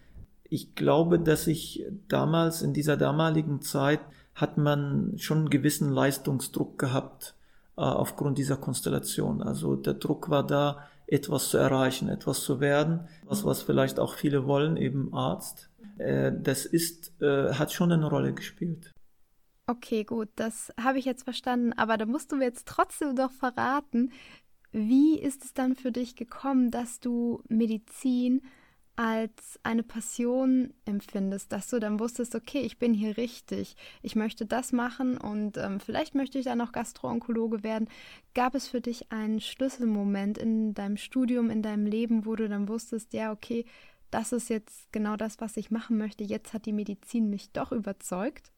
ich 0.45 0.75
glaube, 0.75 1.19
dass 1.19 1.47
ich 1.47 1.85
damals, 2.09 2.63
in 2.63 2.73
dieser 2.73 2.97
damaligen 2.97 3.61
Zeit, 3.61 4.01
hat 4.35 4.57
man 4.57 5.15
schon 5.17 5.39
einen 5.39 5.51
gewissen 5.51 5.91
Leistungsdruck 5.91 6.79
gehabt 6.79 7.35
aufgrund 7.85 8.39
dieser 8.39 8.57
Konstellation. 8.57 9.43
Also 9.43 9.77
der 9.77 9.95
Druck 9.95 10.31
war 10.31 10.47
da, 10.47 10.87
etwas 11.07 11.51
zu 11.51 11.59
erreichen, 11.59 12.09
etwas 12.09 12.43
zu 12.45 12.61
werden, 12.61 13.09
was, 13.25 13.45
was 13.45 13.63
vielleicht 13.63 13.99
auch 13.99 14.15
viele 14.15 14.47
wollen, 14.47 14.77
eben 14.77 15.13
Arzt. 15.13 15.69
Äh, 15.99 16.33
das 16.41 16.65
ist, 16.67 17.21
äh, 17.21 17.53
hat 17.55 17.73
schon 17.73 17.91
eine 17.91 18.09
Rolle 18.09 18.33
gespielt. 18.33 18.93
Okay, 19.67 20.05
gut, 20.05 20.29
das 20.37 20.73
habe 20.81 20.99
ich 20.99 21.05
jetzt 21.05 21.25
verstanden, 21.25 21.73
aber 21.75 21.97
da 21.97 22.07
musst 22.07 22.33
du 22.33 22.37
mir 22.37 22.45
jetzt 22.45 22.67
trotzdem 22.67 23.15
doch 23.15 23.33
verraten, 23.33 24.11
wie 24.73 25.19
ist 25.19 25.45
es 25.45 25.53
dann 25.53 25.75
für 25.75 25.93
dich 25.93 26.17
gekommen, 26.17 26.71
dass 26.71 27.01
du 27.01 27.43
Medizin 27.49 28.43
als 29.01 29.59
eine 29.63 29.83
Passion 29.83 30.75
empfindest, 30.85 31.53
dass 31.53 31.69
du 31.69 31.79
dann 31.79 31.99
wusstest, 31.99 32.35
okay, 32.35 32.61
ich 32.61 32.79
bin 32.79 32.93
hier 32.93 33.17
richtig, 33.17 33.75
ich 34.03 34.15
möchte 34.15 34.45
das 34.45 34.73
machen 34.73 35.17
und 35.17 35.57
ähm, 35.57 35.81
vielleicht 35.81 36.15
möchte 36.15 36.39
ich 36.39 36.45
dann 36.45 36.59
noch 36.59 36.71
Gastroonkologe 36.71 37.63
werden. 37.63 37.89
Gab 38.35 38.55
es 38.55 38.69
für 38.69 38.83
dich 38.83 39.11
einen 39.11 39.41
Schlüsselmoment 39.41 40.37
in 40.37 40.75
deinem 40.75 40.99
Studium, 40.99 41.49
in 41.49 41.63
deinem 41.63 41.87
Leben, 41.87 42.27
wo 42.27 42.37
du 42.37 42.47
dann 42.47 42.69
wusstest, 42.69 43.15
ja, 43.15 43.33
okay, 43.33 43.65
das 44.11 44.33
ist 44.33 44.51
jetzt 44.51 44.93
genau 44.93 45.17
das, 45.17 45.41
was 45.41 45.57
ich 45.57 45.71
machen 45.71 45.97
möchte, 45.97 46.23
jetzt 46.23 46.53
hat 46.53 46.67
die 46.67 46.75
Medizin 46.75 47.31
mich 47.31 47.53
doch 47.53 47.73
überzeugt? 47.73 48.53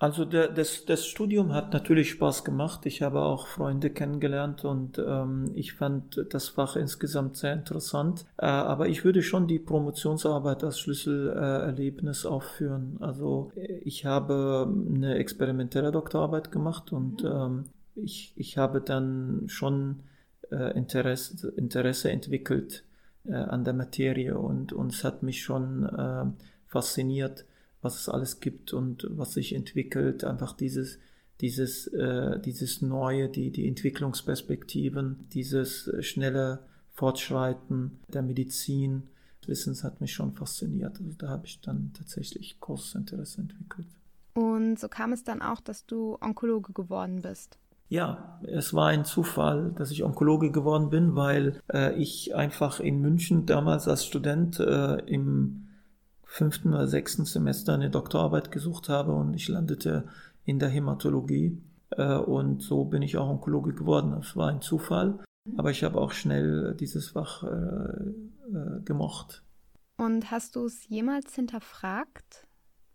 Also 0.00 0.24
der, 0.24 0.48
das, 0.48 0.86
das 0.86 1.06
Studium 1.06 1.52
hat 1.52 1.74
natürlich 1.74 2.08
Spaß 2.08 2.42
gemacht. 2.42 2.86
Ich 2.86 3.02
habe 3.02 3.20
auch 3.20 3.46
Freunde 3.46 3.90
kennengelernt 3.90 4.64
und 4.64 4.98
ähm, 4.98 5.50
ich 5.54 5.74
fand 5.74 6.24
das 6.30 6.48
Fach 6.48 6.74
insgesamt 6.74 7.36
sehr 7.36 7.52
interessant. 7.52 8.24
Äh, 8.38 8.46
aber 8.46 8.88
ich 8.88 9.04
würde 9.04 9.22
schon 9.22 9.46
die 9.46 9.58
Promotionsarbeit 9.58 10.64
als 10.64 10.80
Schlüsselerlebnis 10.80 12.24
äh, 12.24 12.28
aufführen. 12.28 12.96
Also 13.00 13.52
ich 13.84 14.06
habe 14.06 14.74
eine 14.88 15.16
experimentelle 15.16 15.92
Doktorarbeit 15.92 16.50
gemacht 16.50 16.94
und 16.94 17.22
ähm, 17.22 17.64
ich, 17.94 18.32
ich 18.36 18.56
habe 18.56 18.80
dann 18.80 19.42
schon 19.48 20.04
äh, 20.50 20.78
Interesse, 20.78 21.52
Interesse 21.58 22.10
entwickelt 22.10 22.84
äh, 23.26 23.34
an 23.34 23.64
der 23.64 23.74
Materie 23.74 24.38
und, 24.38 24.72
und 24.72 24.94
es 24.94 25.04
hat 25.04 25.22
mich 25.22 25.42
schon 25.42 25.84
äh, 25.84 26.24
fasziniert 26.68 27.44
was 27.82 28.00
es 28.00 28.08
alles 28.08 28.40
gibt 28.40 28.72
und 28.72 29.06
was 29.10 29.32
sich 29.32 29.54
entwickelt, 29.54 30.24
einfach 30.24 30.52
dieses, 30.52 30.98
dieses, 31.40 31.86
äh, 31.88 32.40
dieses 32.40 32.82
Neue, 32.82 33.28
die, 33.28 33.50
die 33.50 33.66
Entwicklungsperspektiven, 33.66 35.28
dieses 35.32 35.90
schnelle 36.00 36.60
Fortschreiten 36.92 37.98
der 38.08 38.22
Medizin, 38.22 39.04
Wissens 39.50 39.84
hat 39.84 40.00
mich 40.00 40.14
schon 40.14 40.32
fasziniert. 40.32 40.98
Also 40.98 41.12
da 41.18 41.28
habe 41.28 41.44
ich 41.44 41.60
dann 41.60 41.92
tatsächlich 41.92 42.58
großes 42.60 42.94
Interesse 42.94 43.42
entwickelt. 43.42 43.86
Und 44.32 44.78
so 44.78 44.88
kam 44.88 45.12
es 45.12 45.24
dann 45.24 45.42
auch, 45.42 45.60
dass 45.60 45.84
du 45.84 46.16
Onkologe 46.20 46.72
geworden 46.72 47.20
bist. 47.20 47.58
Ja, 47.88 48.40
es 48.44 48.72
war 48.72 48.86
ein 48.86 49.04
Zufall, 49.04 49.72
dass 49.76 49.90
ich 49.90 50.04
Onkologe 50.04 50.52
geworden 50.52 50.90
bin, 50.90 51.16
weil 51.16 51.60
äh, 51.72 51.92
ich 52.00 52.36
einfach 52.36 52.78
in 52.78 53.00
München 53.00 53.46
damals 53.46 53.88
als 53.88 54.06
Student 54.06 54.60
äh, 54.60 54.98
im 55.06 55.66
fünften 56.30 56.72
oder 56.72 56.86
sechsten 56.86 57.24
Semester 57.24 57.74
eine 57.74 57.90
Doktorarbeit 57.90 58.52
gesucht 58.52 58.88
habe 58.88 59.12
und 59.12 59.34
ich 59.34 59.48
landete 59.48 60.04
in 60.44 60.60
der 60.60 60.68
Hämatologie 60.68 61.60
äh, 61.90 62.14
und 62.14 62.62
so 62.62 62.84
bin 62.84 63.02
ich 63.02 63.16
auch 63.16 63.28
Onkologe 63.28 63.74
geworden. 63.74 64.12
Das 64.16 64.36
war 64.36 64.48
ein 64.48 64.60
Zufall, 64.60 65.18
aber 65.56 65.72
ich 65.72 65.82
habe 65.82 66.00
auch 66.00 66.12
schnell 66.12 66.76
dieses 66.78 67.10
Fach 67.10 67.42
äh, 67.42 67.48
äh, 67.48 68.80
gemocht. 68.84 69.42
Und 69.96 70.30
hast 70.30 70.54
du 70.54 70.66
es 70.66 70.88
jemals 70.88 71.34
hinterfragt, 71.34 72.46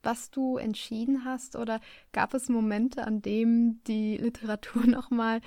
was 0.02 0.32
du 0.32 0.56
entschieden 0.56 1.26
hast 1.26 1.58
oder 1.58 1.82
gab 2.14 2.34
es 2.34 2.48
Momente, 2.48 3.06
an 3.06 3.22
denen 3.22 3.84
die 3.84 4.16
Literatur 4.16 4.86
nochmal 4.88 5.42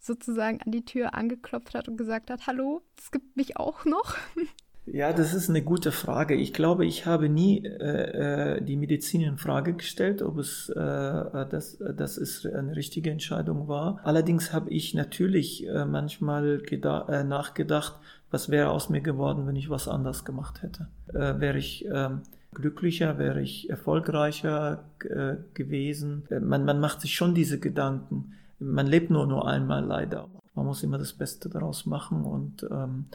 sozusagen 0.00 0.60
an 0.60 0.72
die 0.72 0.84
Tür 0.84 1.14
angeklopft 1.14 1.76
hat 1.76 1.88
und 1.88 1.96
gesagt 1.98 2.30
hat, 2.30 2.48
hallo, 2.48 2.82
es 2.98 3.12
gibt 3.12 3.36
mich 3.36 3.56
auch 3.56 3.84
noch? 3.84 4.16
Ja, 4.92 5.12
das 5.12 5.34
ist 5.34 5.50
eine 5.50 5.62
gute 5.62 5.92
Frage. 5.92 6.34
Ich 6.34 6.52
glaube, 6.52 6.86
ich 6.86 7.04
habe 7.04 7.28
nie 7.28 7.64
äh, 7.64 8.56
äh, 8.56 8.62
die 8.62 8.76
Medizin 8.76 9.20
in 9.22 9.36
Frage 9.36 9.74
gestellt, 9.74 10.22
ob 10.22 10.38
es 10.38 10.68
äh, 10.70 10.74
das, 10.76 11.78
das 11.78 12.16
ist 12.16 12.46
eine 12.46 12.74
richtige 12.76 13.10
Entscheidung 13.10 13.68
war. 13.68 14.00
Allerdings 14.04 14.52
habe 14.52 14.70
ich 14.70 14.94
natürlich 14.94 15.66
äh, 15.66 15.84
manchmal 15.84 16.62
äh, 16.70 17.24
nachgedacht, 17.24 17.96
was 18.30 18.50
wäre 18.50 18.70
aus 18.70 18.88
mir 18.88 19.00
geworden, 19.00 19.46
wenn 19.46 19.56
ich 19.56 19.68
was 19.70 19.88
anders 19.88 20.24
gemacht 20.24 20.62
hätte. 20.62 20.88
Äh, 21.12 21.40
wäre 21.40 21.58
ich 21.58 21.86
äh, 21.86 22.10
glücklicher, 22.54 23.18
wäre 23.18 23.42
ich 23.42 23.68
erfolgreicher 23.68 24.84
äh, 25.04 25.36
gewesen. 25.54 26.24
Äh, 26.30 26.40
man, 26.40 26.64
man 26.64 26.80
macht 26.80 27.00
sich 27.00 27.14
schon 27.14 27.34
diese 27.34 27.58
Gedanken. 27.58 28.32
Man 28.58 28.86
lebt 28.86 29.10
nur 29.10 29.26
nur 29.26 29.46
einmal 29.46 29.84
leider. 29.84 30.28
Man 30.54 30.66
muss 30.66 30.82
immer 30.82 30.98
das 30.98 31.12
Beste 31.12 31.48
daraus 31.48 31.86
machen 31.86 32.24
und 32.24 32.66
ähm, 32.70 33.06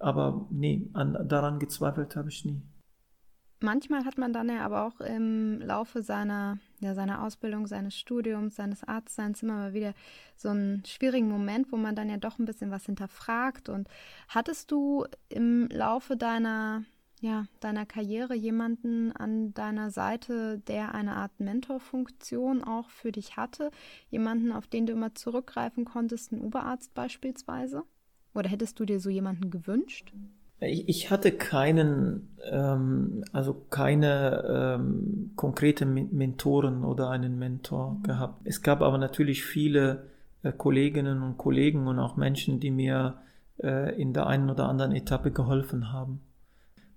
aber 0.00 0.46
nee, 0.50 0.88
an, 0.94 1.28
daran 1.28 1.58
gezweifelt 1.58 2.16
habe 2.16 2.30
ich 2.30 2.44
nie. 2.44 2.60
Manchmal 3.62 4.06
hat 4.06 4.16
man 4.16 4.32
dann 4.32 4.48
ja 4.48 4.64
aber 4.64 4.86
auch 4.86 5.00
im 5.02 5.60
Laufe 5.60 6.02
seiner, 6.02 6.58
ja, 6.80 6.94
seiner 6.94 7.22
Ausbildung, 7.22 7.66
seines 7.66 7.94
Studiums, 7.94 8.56
seines 8.56 8.84
Arztseins 8.84 9.42
immer 9.42 9.54
mal 9.54 9.74
wieder 9.74 9.92
so 10.34 10.48
einen 10.48 10.82
schwierigen 10.86 11.28
Moment, 11.28 11.70
wo 11.70 11.76
man 11.76 11.94
dann 11.94 12.08
ja 12.08 12.16
doch 12.16 12.38
ein 12.38 12.46
bisschen 12.46 12.70
was 12.70 12.86
hinterfragt. 12.86 13.68
Und 13.68 13.86
hattest 14.28 14.70
du 14.70 15.04
im 15.28 15.68
Laufe 15.70 16.16
deiner, 16.16 16.84
ja, 17.20 17.44
deiner 17.60 17.84
Karriere 17.84 18.34
jemanden 18.34 19.12
an 19.12 19.52
deiner 19.52 19.90
Seite, 19.90 20.60
der 20.60 20.94
eine 20.94 21.16
Art 21.16 21.38
Mentorfunktion 21.38 22.64
auch 22.64 22.88
für 22.88 23.12
dich 23.12 23.36
hatte? 23.36 23.70
Jemanden, 24.08 24.52
auf 24.52 24.68
den 24.68 24.86
du 24.86 24.94
immer 24.94 25.14
zurückgreifen 25.14 25.84
konntest, 25.84 26.32
ein 26.32 26.40
Oberarzt 26.40 26.94
beispielsweise? 26.94 27.84
Oder 28.34 28.48
hättest 28.48 28.78
du 28.78 28.84
dir 28.84 29.00
so 29.00 29.10
jemanden 29.10 29.50
gewünscht? 29.50 30.12
Ich, 30.60 30.88
ich 30.88 31.10
hatte 31.10 31.32
keinen, 31.32 32.28
ähm, 32.50 33.24
also 33.32 33.54
keine 33.54 34.76
ähm, 34.78 35.32
konkrete 35.36 35.86
Mentoren 35.86 36.84
oder 36.84 37.10
einen 37.10 37.38
Mentor 37.38 37.98
gehabt. 38.02 38.42
Es 38.44 38.62
gab 38.62 38.82
aber 38.82 38.98
natürlich 38.98 39.44
viele 39.44 40.04
äh, 40.42 40.52
Kolleginnen 40.52 41.22
und 41.22 41.38
Kollegen 41.38 41.86
und 41.86 41.98
auch 41.98 42.16
Menschen, 42.16 42.60
die 42.60 42.70
mir 42.70 43.18
äh, 43.62 44.00
in 44.00 44.12
der 44.12 44.26
einen 44.26 44.50
oder 44.50 44.68
anderen 44.68 44.92
Etappe 44.92 45.30
geholfen 45.30 45.92
haben. 45.92 46.20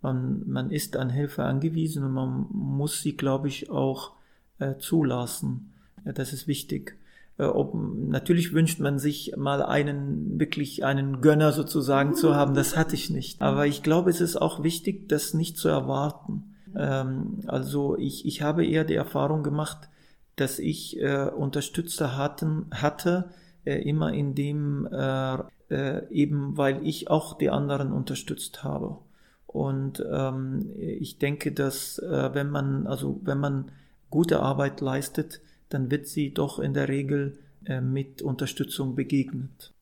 Man, 0.02 0.48
man 0.48 0.70
ist 0.70 0.98
an 0.98 1.10
Hilfe 1.10 1.44
angewiesen 1.46 2.04
und 2.04 2.12
man 2.12 2.46
muss 2.52 3.02
sie, 3.02 3.16
glaube 3.16 3.48
ich, 3.48 3.70
auch 3.70 4.12
äh, 4.60 4.76
zulassen. 4.78 5.74
Ja, 6.04 6.12
das 6.12 6.34
ist 6.34 6.48
wichtig. 6.48 6.98
Äh, 7.44 7.48
ob, 7.48 7.74
natürlich 7.74 8.54
wünscht 8.54 8.80
man 8.80 9.00
sich 9.00 9.34
mal 9.38 9.62
einen, 9.62 10.40
wirklich 10.40 10.84
einen 10.84 11.22
Gönner 11.22 11.52
sozusagen 11.52 12.16
zu 12.16 12.36
haben. 12.36 12.54
Das 12.54 12.76
hatte 12.78 12.96
ich 12.96 13.10
nicht. 13.10 13.42
Aber 13.42 13.68
ich 13.68 13.84
glaube, 13.84 14.10
es 14.10 14.22
ist 14.22 14.38
auch 14.38 14.64
wichtig, 14.64 15.10
das 15.10 15.34
nicht 15.34 15.58
zu 15.58 15.70
erwarten. 15.70 16.56
Ähm, 16.76 17.42
also 17.48 17.98
ich, 17.98 18.26
ich 18.26 18.42
habe 18.42 18.66
eher 18.66 18.84
die 18.84 18.96
Erfahrung 18.96 19.44
gemacht, 19.44 19.90
dass 20.36 20.60
ich 20.60 21.00
äh, 21.00 21.30
Unterstützer 21.30 22.18
hatten, 22.18 22.66
hatte, 22.72 23.30
äh, 23.66 23.76
immer 23.76 24.14
in 24.14 24.34
dem, 24.34 24.88
äh, 24.92 25.38
äh, 25.70 26.08
eben 26.10 26.58
weil 26.58 26.86
ich 26.86 27.10
auch 27.10 27.38
die 27.38 27.50
anderen 27.50 27.92
unterstützt 27.92 28.64
habe. 28.64 28.98
Und 29.46 30.04
ähm, 30.12 30.72
ich 30.78 31.20
denke, 31.20 31.52
dass 31.52 32.00
äh, 32.00 32.34
wenn 32.34 32.50
man, 32.50 32.88
also 32.88 33.22
wenn 33.24 33.38
man 33.38 33.66
gute 34.10 34.40
Arbeit 34.40 34.82
leistet, 34.82 35.42
dann 35.74 35.90
wird 35.92 36.08
sie 36.08 36.34
doch 36.34 36.60
in 36.60 36.74
der 36.74 36.88
Regel 36.88 37.40
äh, 37.66 37.82
mit 37.82 38.22
Unterstützung 38.22 38.96
begegnet. 38.96 39.74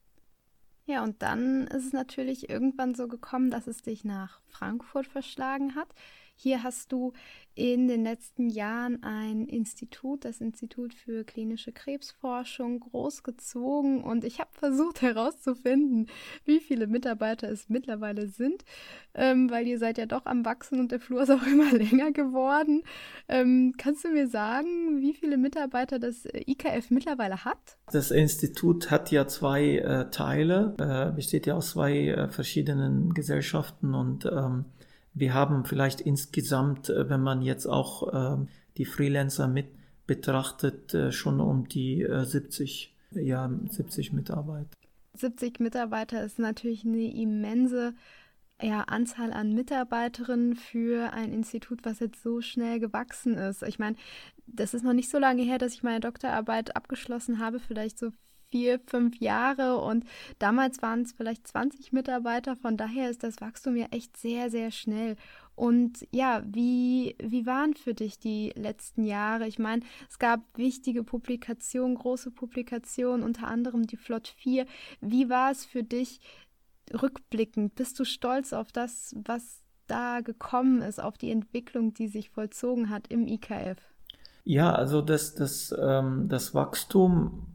Ja, 0.86 1.03
und 1.03 1.21
dann 1.21 1.67
ist 1.67 1.86
es 1.86 1.93
natürlich 1.93 2.50
irgendwann 2.50 2.95
so 2.95 3.07
gekommen, 3.07 3.51
dass 3.51 3.67
es 3.67 3.81
dich 3.81 4.03
nach 4.03 4.41
Frankfurt 4.48 5.07
verschlagen 5.07 5.75
hat. 5.75 5.88
Hier 6.43 6.63
hast 6.63 6.91
du 6.91 7.13
in 7.53 7.88
den 7.88 8.03
letzten 8.03 8.50
Jahren 8.50 9.03
ein 9.03 9.45
Institut, 9.45 10.25
das 10.25 10.41
Institut 10.41 10.95
für 10.95 11.24
klinische 11.24 11.71
Krebsforschung, 11.71 12.79
großgezogen 12.79 14.03
und 14.03 14.24
ich 14.24 14.39
habe 14.39 14.50
versucht 14.51 15.03
herauszufinden, 15.03 16.07
wie 16.43 16.60
viele 16.60 16.88
Mitarbeiter 16.88 17.48
es 17.48 17.69
mittlerweile 17.69 18.27
sind, 18.27 18.65
ähm, 19.13 19.51
weil 19.51 19.67
ihr 19.67 19.77
seid 19.77 20.00
ja 20.00 20.07
doch 20.07 20.25
am 20.25 20.43
Wachsen 20.43 20.79
und 20.79 20.91
der 20.91 21.00
Flur 21.00 21.21
ist 21.21 21.29
auch 21.29 21.43
immer 21.45 21.71
länger 21.74 22.12
geworden. 22.12 22.81
Ähm, 23.27 23.75
kannst 23.77 24.03
du 24.03 24.10
mir 24.10 24.27
sagen, 24.27 25.00
wie 25.00 25.13
viele 25.13 25.38
Mitarbeiter 25.38 26.00
das 26.00 26.25
IKF 26.25 26.89
mittlerweile 26.89 27.45
hat? 27.45 27.77
Das 27.91 28.10
Institut 28.10 28.89
hat 28.89 29.12
ja 29.12 29.27
zwei 29.27 29.77
äh, 29.77 30.10
Teile, 30.10 30.74
äh, 30.79 31.15
besteht 31.15 31.45
ja 31.45 31.53
aus 31.53 31.71
zwei 31.71 32.07
äh, 32.07 32.29
verschiedenen 32.29 33.13
Gesellschaften 33.13 33.93
und 33.93 34.25
ähm, 34.25 34.65
wir 35.13 35.34
haben 35.34 35.65
vielleicht 35.65 36.01
insgesamt, 36.01 36.89
äh, 36.89 37.10
wenn 37.10 37.22
man 37.22 37.41
jetzt 37.41 37.65
auch 37.65 38.13
ähm, 38.13 38.48
die 38.77 38.86
Freelancer 38.86 39.48
mit 39.48 39.68
betrachtet, 40.08 40.94
äh, 40.94 41.12
schon 41.12 41.39
um 41.39 41.68
die 41.68 42.06
70, 42.10 42.96
äh, 43.15 43.22
ja, 43.22 43.50
70 43.70 44.13
Mitarbeiter. 44.13 44.70
70 45.13 45.60
Mitarbeiter 45.60 46.24
ist 46.24 46.39
natürlich 46.39 46.86
eine 46.86 47.13
immense 47.13 47.94
ja, 48.62 48.82
Anzahl 48.82 49.34
an 49.34 49.53
Mitarbeiterinnen 49.53 50.56
für 50.56 51.12
ein 51.13 51.32
Institut, 51.32 51.80
was 51.84 52.00
jetzt 52.00 52.22
so 52.22 52.41
schnell 52.41 52.80
gewachsen 52.80 53.36
ist. 53.36 53.63
Ich 53.63 53.80
meine, 53.80 53.96
das 54.46 54.74
ist 54.74 54.84
noch 54.84 54.94
nicht 54.94 55.10
so 55.10 55.18
lange 55.18 55.44
her, 55.44 55.58
dass 55.58 55.74
ich 55.74 55.84
meine 55.84 56.00
Doktorarbeit 56.00 56.75
abgeschlossen 56.75 57.39
habe, 57.39 57.60
vielleicht 57.60 57.98
so 57.98 58.12
vier, 58.51 58.79
fünf 58.86 59.20
Jahre 59.20 59.77
und 59.77 60.05
damals 60.38 60.81
waren 60.81 61.01
es 61.01 61.13
vielleicht 61.13 61.48
20 61.48 61.91
Mitarbeiter. 61.93 62.55
Von 62.55 62.77
daher 62.77 63.10
ist 63.10 63.24
das 63.24 63.41
Wachstum 63.41 63.75
ja 63.75 63.88
echt 63.91 64.17
sehr, 64.17 64.51
sehr 64.51 64.72
schnell. 64.72 65.15
Und 65.55 66.08
ja, 66.12 66.43
wie, 66.46 67.15
wie 67.22 67.46
waren 67.46 67.74
für 67.74 67.93
dich 67.93 68.20
die 68.20 68.51
letzten 68.55 69.03
Jahre? 69.03 69.48
Ich 69.48 69.60
meine, 69.60 69.84
es 70.10 70.20
gab 70.20 70.41
wichtige 70.55 71.03
Publikationen, 71.03 71.96
große 71.96 72.31
Publikationen, 72.31 73.24
unter 73.24 73.48
anderem 73.48 73.86
die 73.86 73.98
Flot 73.98 74.27
4. 74.27 74.65
Wie 75.01 75.29
war 75.29 75.51
es 75.51 75.65
für 75.65 75.84
dich 75.84 76.20
rückblickend? 76.93 77.75
Bist 77.75 78.00
du 78.00 78.05
stolz 78.05 78.53
auf 78.53 78.72
das, 78.72 79.15
was 79.24 79.62
da 79.88 80.22
gekommen 80.22 80.81
ist, 80.81 81.01
auf 81.01 81.17
die 81.17 81.31
Entwicklung, 81.31 81.93
die 81.93 82.08
sich 82.08 82.29
vollzogen 82.29 82.89
hat 82.89 83.08
im 83.10 83.27
IKF? 83.27 83.77
Ja, 84.43 84.72
also 84.72 85.01
das, 85.01 85.36
das, 85.36 85.75
ähm, 85.79 86.27
das 86.27 86.55
Wachstum, 86.55 87.46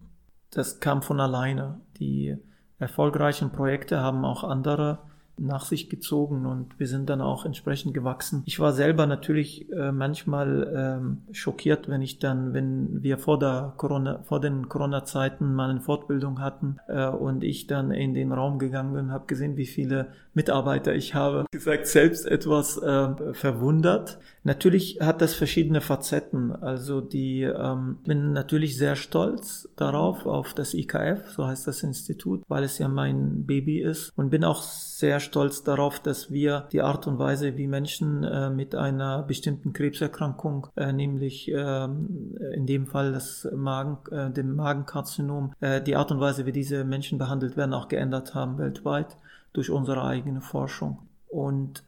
das 0.57 0.81
kam 0.81 1.03
von 1.03 1.21
alleine. 1.21 1.81
Die 1.99 2.37
erfolgreichen 2.79 3.53
Projekte 3.53 4.01
haben 4.01 4.25
auch 4.25 4.45
andere 4.45 4.99
nach 5.39 5.65
sich 5.65 5.89
gezogen 5.89 6.47
und 6.47 6.79
wir 6.79 6.87
sind 6.87 7.11
dann 7.11 7.21
auch 7.21 7.45
entsprechend 7.45 7.95
gewachsen. 7.95 8.43
Ich 8.47 8.59
war 8.61 8.73
selber 8.73 9.07
natürlich 9.07 9.71
äh, 9.71 9.93
manchmal 9.93 10.73
ähm, 10.75 11.19
schockiert, 11.33 11.89
wenn 11.89 12.03
ich 12.03 12.19
dann, 12.19 12.55
wenn 12.55 13.03
wir 13.03 13.19
vor 13.19 13.39
der 13.39 13.75
Corona, 13.77 14.23
vor 14.25 14.41
den 14.41 14.69
Corona-Zeiten 14.69 15.55
mal 15.55 15.71
eine 15.71 15.81
Fortbildung 15.81 16.41
hatten 16.41 16.79
äh, 16.89 17.07
und 17.09 17.45
ich 17.45 17.67
dann 17.67 17.91
in 17.91 18.15
den 18.15 18.33
Raum 18.33 18.59
gegangen 18.59 18.95
bin, 18.95 19.11
habe 19.11 19.27
gesehen, 19.27 19.57
wie 19.57 19.67
viele 19.67 20.09
Mitarbeiter 20.35 20.95
ich 20.95 21.15
habe. 21.15 21.47
Gesagt, 21.51 21.87
selbst 21.87 22.27
etwas 22.27 22.77
äh, 22.77 23.33
verwundert. 23.33 24.19
Natürlich 24.45 24.99
hat 25.01 25.23
das 25.23 25.35
verschiedene 25.35 25.81
Facetten. 25.81 26.53
Also 26.53 27.01
die 27.01 27.43
ähm, 27.43 27.99
bin 28.05 28.33
natürlich 28.33 28.77
sehr 28.77 28.97
stolz 28.97 29.69
darauf 29.77 30.27
auf 30.27 30.55
das 30.55 30.75
IKF, 30.75 31.31
so 31.31 31.47
heißt 31.47 31.67
das 31.67 31.83
Institut, 31.83 32.43
weil 32.49 32.65
es 32.65 32.79
ja 32.79 32.89
mein 32.89 33.45
Baby 33.47 33.81
ist 33.81 34.13
und 34.17 34.31
bin 34.31 34.45
auch 34.45 34.63
sehr 34.63 35.21
stolz 35.27 35.63
darauf, 35.63 36.01
dass 36.01 36.31
wir 36.31 36.69
die 36.73 36.81
Art 36.81 37.07
und 37.07 37.19
Weise, 37.19 37.57
wie 37.57 37.67
Menschen 37.67 38.25
äh, 38.25 38.49
mit 38.49 38.75
einer 38.75 39.23
bestimmten 39.23 39.73
Krebserkrankung, 39.73 40.69
äh, 40.77 40.93
nämlich 40.93 41.51
äh, 41.51 41.85
in 41.85 42.67
dem 42.67 42.87
Fall 42.87 43.13
das 43.13 43.47
Magen, 43.55 43.99
äh, 44.11 44.31
dem 44.31 44.57
Magenkarzinom, 44.57 45.53
äh, 45.61 45.83
die 45.83 45.97
Art 45.97 46.11
und 46.11 46.21
Weise, 46.21 46.47
wie 46.47 46.53
diese 46.53 46.85
Menschen 46.85 47.19
behandelt 47.19 47.57
werden, 47.57 47.75
auch 47.75 47.89
geändert 47.89 48.35
haben 48.35 48.59
weltweit 48.59 49.17
durch 49.53 49.71
unsere 49.71 50.03
eigene 50.05 50.41
Forschung. 50.41 51.01
Und 51.29 51.83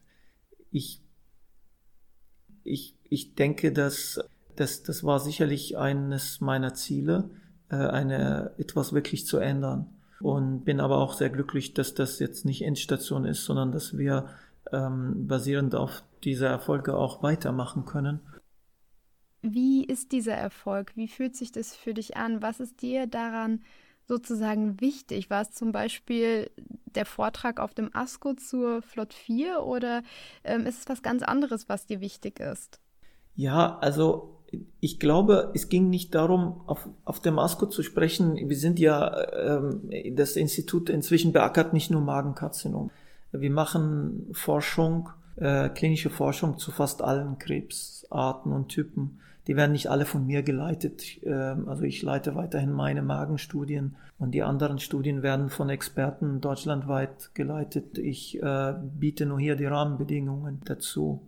ich, 0.71 1.01
ich, 2.65 2.95
ich 3.09 3.35
denke, 3.35 3.73
dass, 3.73 4.21
dass 4.57 4.83
das 4.83 5.05
war 5.05 5.21
sicherlich 5.21 5.79
eines 5.79 6.41
meiner 6.41 6.75
Ziele, 6.75 7.31
äh, 7.71 7.77
eine, 7.77 8.53
etwas 8.59 8.93
wirklich 8.93 9.27
zu 9.27 9.39
ändern 9.39 9.87
und 10.21 10.65
bin 10.65 10.81
aber 10.81 10.99
auch 10.99 11.15
sehr 11.15 11.31
glücklich, 11.31 11.75
dass 11.75 11.95
das 11.95 12.19
jetzt 12.19 12.45
nicht 12.45 12.63
Endstation 12.63 13.25
ist, 13.25 13.45
sondern 13.45 13.73
dass 13.73 13.97
wir 13.97 14.29
ähm, 14.73 15.27
basierend 15.27 15.75
auf 15.75 16.03
dieser 16.25 16.49
Erfolge 16.49 16.97
auch 16.97 17.23
weitermachen 17.23 17.85
können. 17.85 18.21
Wie 19.43 19.85
ist 19.85 20.13
dieser 20.13 20.35
Erfolg? 20.35 20.93
Wie 20.97 21.09
fühlt 21.09 21.37
sich 21.37 21.53
das 21.53 21.77
für 21.77 21.95
dich 21.95 22.17
an? 22.17 22.43
Was 22.43 22.61
ist 22.61 22.83
dir 22.83 23.07
daran 23.07 23.63
sozusagen 24.07 24.81
wichtig? 24.81 25.31
War 25.31 25.43
es 25.43 25.53
zum 25.53 25.71
Beispiel 25.71 26.51
der 26.87 27.07
Vortrag 27.07 27.61
auf 27.61 27.75
dem 27.75 27.95
ASCO 27.95 28.35
zur 28.35 28.83
Flot 28.83 29.15
4 29.15 29.63
oder 29.63 30.03
ähm, 30.43 30.67
ist 30.67 30.81
es 30.81 30.89
was 30.89 31.03
ganz 31.03 31.23
anderes, 31.23 31.69
was 31.69 31.87
dir 31.87 32.01
wichtig 32.01 32.41
ist? 32.41 32.81
Ja, 33.37 33.79
also 33.79 34.38
ich 34.81 34.99
glaube, 34.99 35.51
es 35.55 35.69
ging 35.69 35.91
nicht 35.91 36.15
darum, 36.15 36.61
auf, 36.67 36.89
auf 37.05 37.21
der 37.21 37.33
Masko 37.33 37.67
zu 37.67 37.83
sprechen. 37.83 38.37
Wir 38.37 38.57
sind 38.57 38.79
ja, 38.79 39.15
ähm, 39.33 39.91
das 40.15 40.37
Institut 40.37 40.89
inzwischen 40.89 41.33
beackert 41.33 41.73
nicht 41.73 41.91
nur 41.91 42.01
Magenkarzinom. 42.01 42.91
Wir 43.33 43.51
machen 43.51 44.29
Forschung, 44.33 45.11
äh, 45.37 45.69
klinische 45.69 46.11
Forschung 46.11 46.59
zu 46.59 46.71
fast 46.71 47.03
allen 47.03 47.39
Krebsarten 47.39 48.53
und 48.53 48.69
Typen. 48.69 49.21
Die 49.47 49.57
werden 49.57 49.73
nicht 49.73 49.91
alle 49.91 50.05
von 50.05 50.27
mir 50.27 50.43
geleitet. 50.43 51.03
Ähm, 51.25 51.69
also 51.69 51.83
ich 51.83 52.03
leite 52.03 52.35
weiterhin 52.35 52.73
meine 52.73 53.03
Magenstudien 53.03 53.97
und 54.19 54.31
die 54.33 54.43
anderen 54.43 54.79
Studien 54.79 55.23
werden 55.23 55.51
von 55.51 55.69
Experten 55.69 56.41
deutschlandweit 56.41 57.31
geleitet. 57.35 57.99
Ich 57.99 58.43
äh, 58.43 58.75
biete 58.99 59.27
nur 59.27 59.41
hier 59.41 59.57
die 59.57 59.67
Rahmenbedingungen 59.67 60.61
dazu 60.65 61.21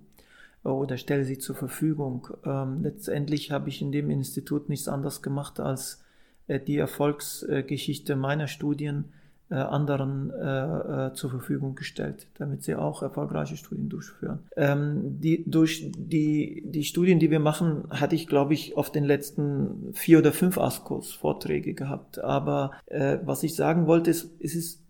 oder 0.63 0.97
stelle 0.97 1.25
sie 1.25 1.39
zur 1.39 1.57
Verfügung. 1.57 2.29
Ähm, 2.45 2.83
letztendlich 2.83 3.51
habe 3.51 3.69
ich 3.69 3.81
in 3.81 3.93
dem 3.93 4.11
Institut 4.11 4.69
nichts 4.69 4.89
anderes 4.89 5.23
gemacht, 5.23 5.61
als 5.61 6.05
äh, 6.47 6.61
die 6.61 6.77
Erfolgsgeschichte 6.77 8.17
meiner 8.17 8.47
Studien 8.47 9.07
äh, 9.51 9.55
anderen 9.55 10.31
äh, 10.31 11.07
äh, 11.07 11.13
zur 11.13 11.31
Verfügung 11.31 11.75
gestellt, 11.75 12.29
damit 12.39 12.63
sie 12.63 12.77
auch 12.77 13.03
erfolgreiche 13.03 13.57
Studien 13.57 13.89
durchführen. 13.89 14.41
Ähm, 14.57 15.21
die, 15.21 15.45
durch 15.51 15.91
die, 15.97 16.63
die 16.67 16.85
Studien, 16.85 17.19
die 17.19 17.31
wir 17.31 17.41
machen, 17.41 17.85
hatte 17.91 18.15
ich, 18.15 18.29
glaube 18.29 18.55
ich, 18.55 18.77
auf 18.77 18.93
den 18.93 19.05
letzten 19.05 19.93
vier 19.93 20.19
oder 20.19 20.33
fünf 20.33 20.57
ASCOs 20.57 21.13
Vorträge 21.13 21.75
gehabt. 21.75 22.21
Aber 22.21 22.73
äh, 22.87 23.19
was 23.25 23.43
ich 23.43 23.57
sagen 23.57 23.87
wollte, 23.87 24.11
ist, 24.11 24.31
es 24.41 24.55
ist, 24.55 24.85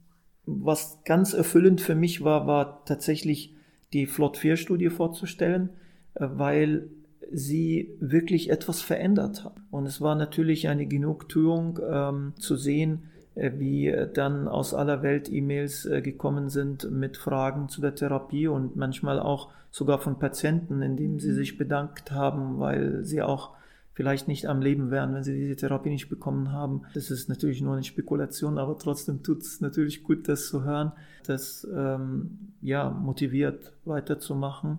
was 0.45 0.99
ganz 1.05 1.33
erfüllend 1.33 1.81
für 1.81 1.95
mich 1.95 2.23
war, 2.23 2.47
war 2.47 2.85
tatsächlich 2.85 3.55
die 3.93 4.07
Flot 4.07 4.37
4 4.37 4.57
Studie 4.57 4.91
vorzustellen, 4.91 5.71
äh, 6.15 6.27
weil 6.31 6.89
sie 7.33 7.97
wirklich 8.01 8.51
etwas 8.51 8.83
verändert 8.83 9.45
hat. 9.45 9.55
Und 9.71 9.87
es 9.87 10.01
war 10.01 10.15
natürlich 10.15 10.69
eine 10.69 10.87
Genugtuung 10.87 11.79
ähm, 11.89 12.33
zu 12.37 12.57
sehen, 12.57 13.05
äh, 13.35 13.53
wie 13.57 13.95
dann 14.15 14.49
aus 14.49 14.75
aller 14.75 15.03
Welt 15.03 15.31
E-Mails 15.31 15.87
äh, 15.87 16.03
gekommen 16.03 16.49
sind 16.49 16.91
mit 16.91 17.17
Fragen 17.17 17.69
zu 17.69 17.81
der 17.81 17.95
Therapie 17.95 18.49
und 18.49 18.77
manchmal 18.77 19.21
auch 19.21 19.51
sogar 19.71 19.99
von 19.99 20.19
Patienten, 20.19 20.83
indem 20.83 21.21
sie 21.21 21.33
sich 21.33 21.57
bedankt 21.57 22.11
haben, 22.11 22.59
weil 22.59 23.05
sie 23.05 23.23
auch 23.23 23.55
vielleicht 24.01 24.29
nicht 24.29 24.47
am 24.47 24.63
Leben 24.63 24.91
wären, 24.91 25.13
wenn 25.13 25.23
sie 25.23 25.35
diese 25.35 25.57
Therapie 25.57 25.91
nicht 25.91 26.09
bekommen 26.09 26.53
haben. 26.53 26.87
Das 26.95 27.11
ist 27.11 27.29
natürlich 27.29 27.61
nur 27.61 27.75
eine 27.75 27.85
Spekulation, 27.85 28.57
aber 28.57 28.79
trotzdem 28.79 29.23
tut 29.23 29.43
es 29.43 29.61
natürlich 29.61 30.05
gut, 30.05 30.27
das 30.27 30.49
zu 30.49 30.65
hören. 30.65 30.93
Das 31.27 31.69
ähm, 31.71 32.55
ja 32.63 32.89
motiviert 32.89 33.75
weiterzumachen. 33.85 34.79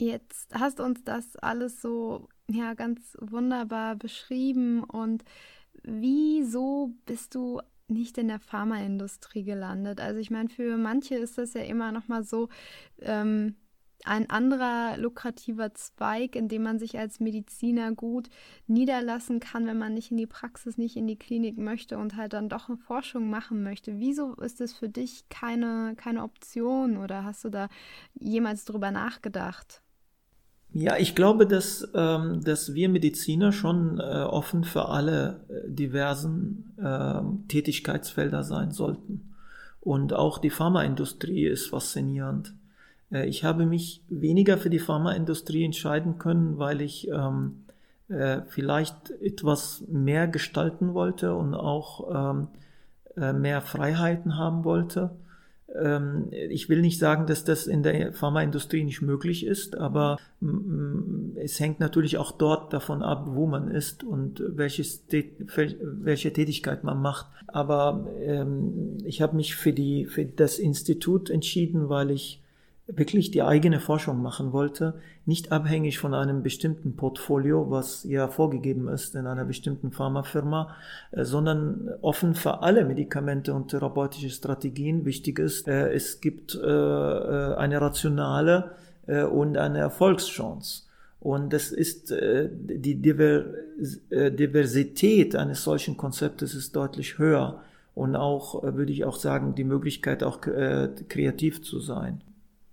Jetzt 0.00 0.52
hast 0.52 0.80
du 0.80 0.82
uns 0.82 1.04
das 1.04 1.36
alles 1.36 1.80
so 1.80 2.26
ja 2.50 2.74
ganz 2.74 3.16
wunderbar 3.20 3.94
beschrieben 3.94 4.82
und 4.82 5.22
wieso 5.84 6.92
bist 7.06 7.36
du 7.36 7.60
nicht 7.86 8.18
in 8.18 8.26
der 8.26 8.40
Pharmaindustrie 8.40 9.44
gelandet? 9.44 10.00
Also 10.00 10.18
ich 10.18 10.32
meine, 10.32 10.48
für 10.48 10.76
manche 10.76 11.14
ist 11.14 11.38
das 11.38 11.54
ja 11.54 11.62
immer 11.62 11.92
noch 11.92 12.08
mal 12.08 12.24
so, 12.24 12.48
ähm, 12.98 13.54
ein 14.04 14.28
anderer 14.28 14.96
lukrativer 14.98 15.74
Zweig, 15.74 16.36
in 16.36 16.48
dem 16.48 16.62
man 16.62 16.78
sich 16.78 16.98
als 16.98 17.20
Mediziner 17.20 17.92
gut 17.92 18.28
niederlassen 18.66 19.40
kann, 19.40 19.66
wenn 19.66 19.78
man 19.78 19.94
nicht 19.94 20.10
in 20.10 20.16
die 20.16 20.26
Praxis, 20.26 20.78
nicht 20.78 20.96
in 20.96 21.06
die 21.06 21.18
Klinik 21.18 21.58
möchte 21.58 21.98
und 21.98 22.16
halt 22.16 22.34
dann 22.34 22.48
doch 22.48 22.68
eine 22.68 22.78
Forschung 22.78 23.30
machen 23.30 23.62
möchte. 23.62 23.98
Wieso 23.98 24.34
ist 24.34 24.60
das 24.60 24.72
für 24.74 24.88
dich 24.88 25.28
keine, 25.30 25.94
keine 25.96 26.22
Option 26.22 26.98
oder 26.98 27.24
hast 27.24 27.44
du 27.44 27.48
da 27.48 27.68
jemals 28.14 28.64
drüber 28.64 28.90
nachgedacht? 28.90 29.82
Ja, 30.76 30.96
ich 30.96 31.14
glaube, 31.14 31.46
dass, 31.46 31.88
ähm, 31.94 32.40
dass 32.42 32.74
wir 32.74 32.88
Mediziner 32.88 33.52
schon 33.52 34.00
äh, 34.00 34.02
offen 34.02 34.64
für 34.64 34.88
alle 34.88 35.46
äh, 35.48 35.70
diversen 35.70 36.74
äh, 36.76 37.20
Tätigkeitsfelder 37.46 38.42
sein 38.42 38.72
sollten. 38.72 39.34
Und 39.78 40.12
auch 40.12 40.38
die 40.38 40.50
Pharmaindustrie 40.50 41.46
ist 41.46 41.68
faszinierend. 41.68 42.54
Äh, 43.10 43.26
ich 43.26 43.44
habe 43.44 43.66
mich 43.66 44.02
weniger 44.08 44.58
für 44.58 44.70
die 44.70 44.78
Pharmaindustrie 44.78 45.64
entscheiden 45.64 46.18
können, 46.18 46.58
weil 46.58 46.80
ich 46.80 47.08
ähm, 47.08 47.64
äh, 48.08 48.42
vielleicht 48.48 49.10
etwas 49.22 49.82
mehr 49.88 50.28
gestalten 50.28 50.94
wollte 50.94 51.34
und 51.34 51.54
auch 51.54 52.32
ähm, 52.32 52.48
äh, 53.16 53.32
mehr 53.32 53.60
Freiheiten 53.60 54.36
haben 54.36 54.64
wollte. 54.64 55.10
Ähm, 55.74 56.28
ich 56.30 56.68
will 56.68 56.80
nicht 56.80 56.98
sagen, 56.98 57.26
dass 57.26 57.44
das 57.44 57.66
in 57.66 57.82
der 57.82 58.12
Pharmaindustrie 58.12 58.84
nicht 58.84 59.02
möglich 59.02 59.46
ist, 59.46 59.76
aber 59.76 60.18
es 61.36 61.58
hängt 61.58 61.80
natürlich 61.80 62.18
auch 62.18 62.32
dort 62.32 62.72
davon 62.72 63.02
ab, 63.02 63.24
wo 63.30 63.46
man 63.46 63.68
ist 63.68 64.04
und 64.04 64.42
welches, 64.46 65.06
welche 65.08 66.32
Tätigkeit 66.32 66.84
man 66.84 67.00
macht. 67.00 67.26
Aber 67.46 68.06
ähm, 68.20 68.98
ich 69.04 69.22
habe 69.22 69.36
mich 69.36 69.56
für, 69.56 69.72
die, 69.72 70.04
für 70.04 70.26
das 70.26 70.58
Institut 70.58 71.30
entschieden, 71.30 71.88
weil 71.88 72.10
ich 72.10 72.43
wirklich 72.86 73.30
die 73.30 73.42
eigene 73.42 73.80
Forschung 73.80 74.20
machen 74.20 74.52
wollte, 74.52 75.00
nicht 75.24 75.52
abhängig 75.52 75.98
von 75.98 76.12
einem 76.12 76.42
bestimmten 76.42 76.96
Portfolio, 76.96 77.70
was 77.70 78.04
ja 78.04 78.28
vorgegeben 78.28 78.88
ist 78.88 79.14
in 79.14 79.26
einer 79.26 79.46
bestimmten 79.46 79.90
Pharmafirma, 79.90 80.76
äh, 81.12 81.24
sondern 81.24 81.88
offen 82.02 82.34
für 82.34 82.62
alle 82.62 82.84
Medikamente 82.84 83.54
und 83.54 83.68
therapeutische 83.68 84.28
Strategien. 84.28 85.06
Wichtig 85.06 85.38
ist, 85.38 85.66
äh, 85.66 85.92
es 85.92 86.20
gibt 86.20 86.54
äh, 86.54 86.60
eine 86.60 87.80
rationale 87.80 88.72
und 89.06 89.58
eine 89.58 89.80
Erfolgschance. 89.80 90.84
Und 91.20 91.52
das 91.52 91.72
ist 91.72 92.10
die 92.10 93.02
Diversität 93.02 95.36
eines 95.36 95.62
solchen 95.62 95.98
Konzeptes 95.98 96.54
ist 96.54 96.74
deutlich 96.74 97.18
höher 97.18 97.60
und 97.94 98.16
auch, 98.16 98.62
würde 98.62 98.92
ich 98.92 99.04
auch 99.04 99.16
sagen, 99.16 99.54
die 99.54 99.64
Möglichkeit 99.64 100.22
auch 100.22 100.40
kreativ 100.40 101.62
zu 101.62 101.80
sein. 101.80 102.22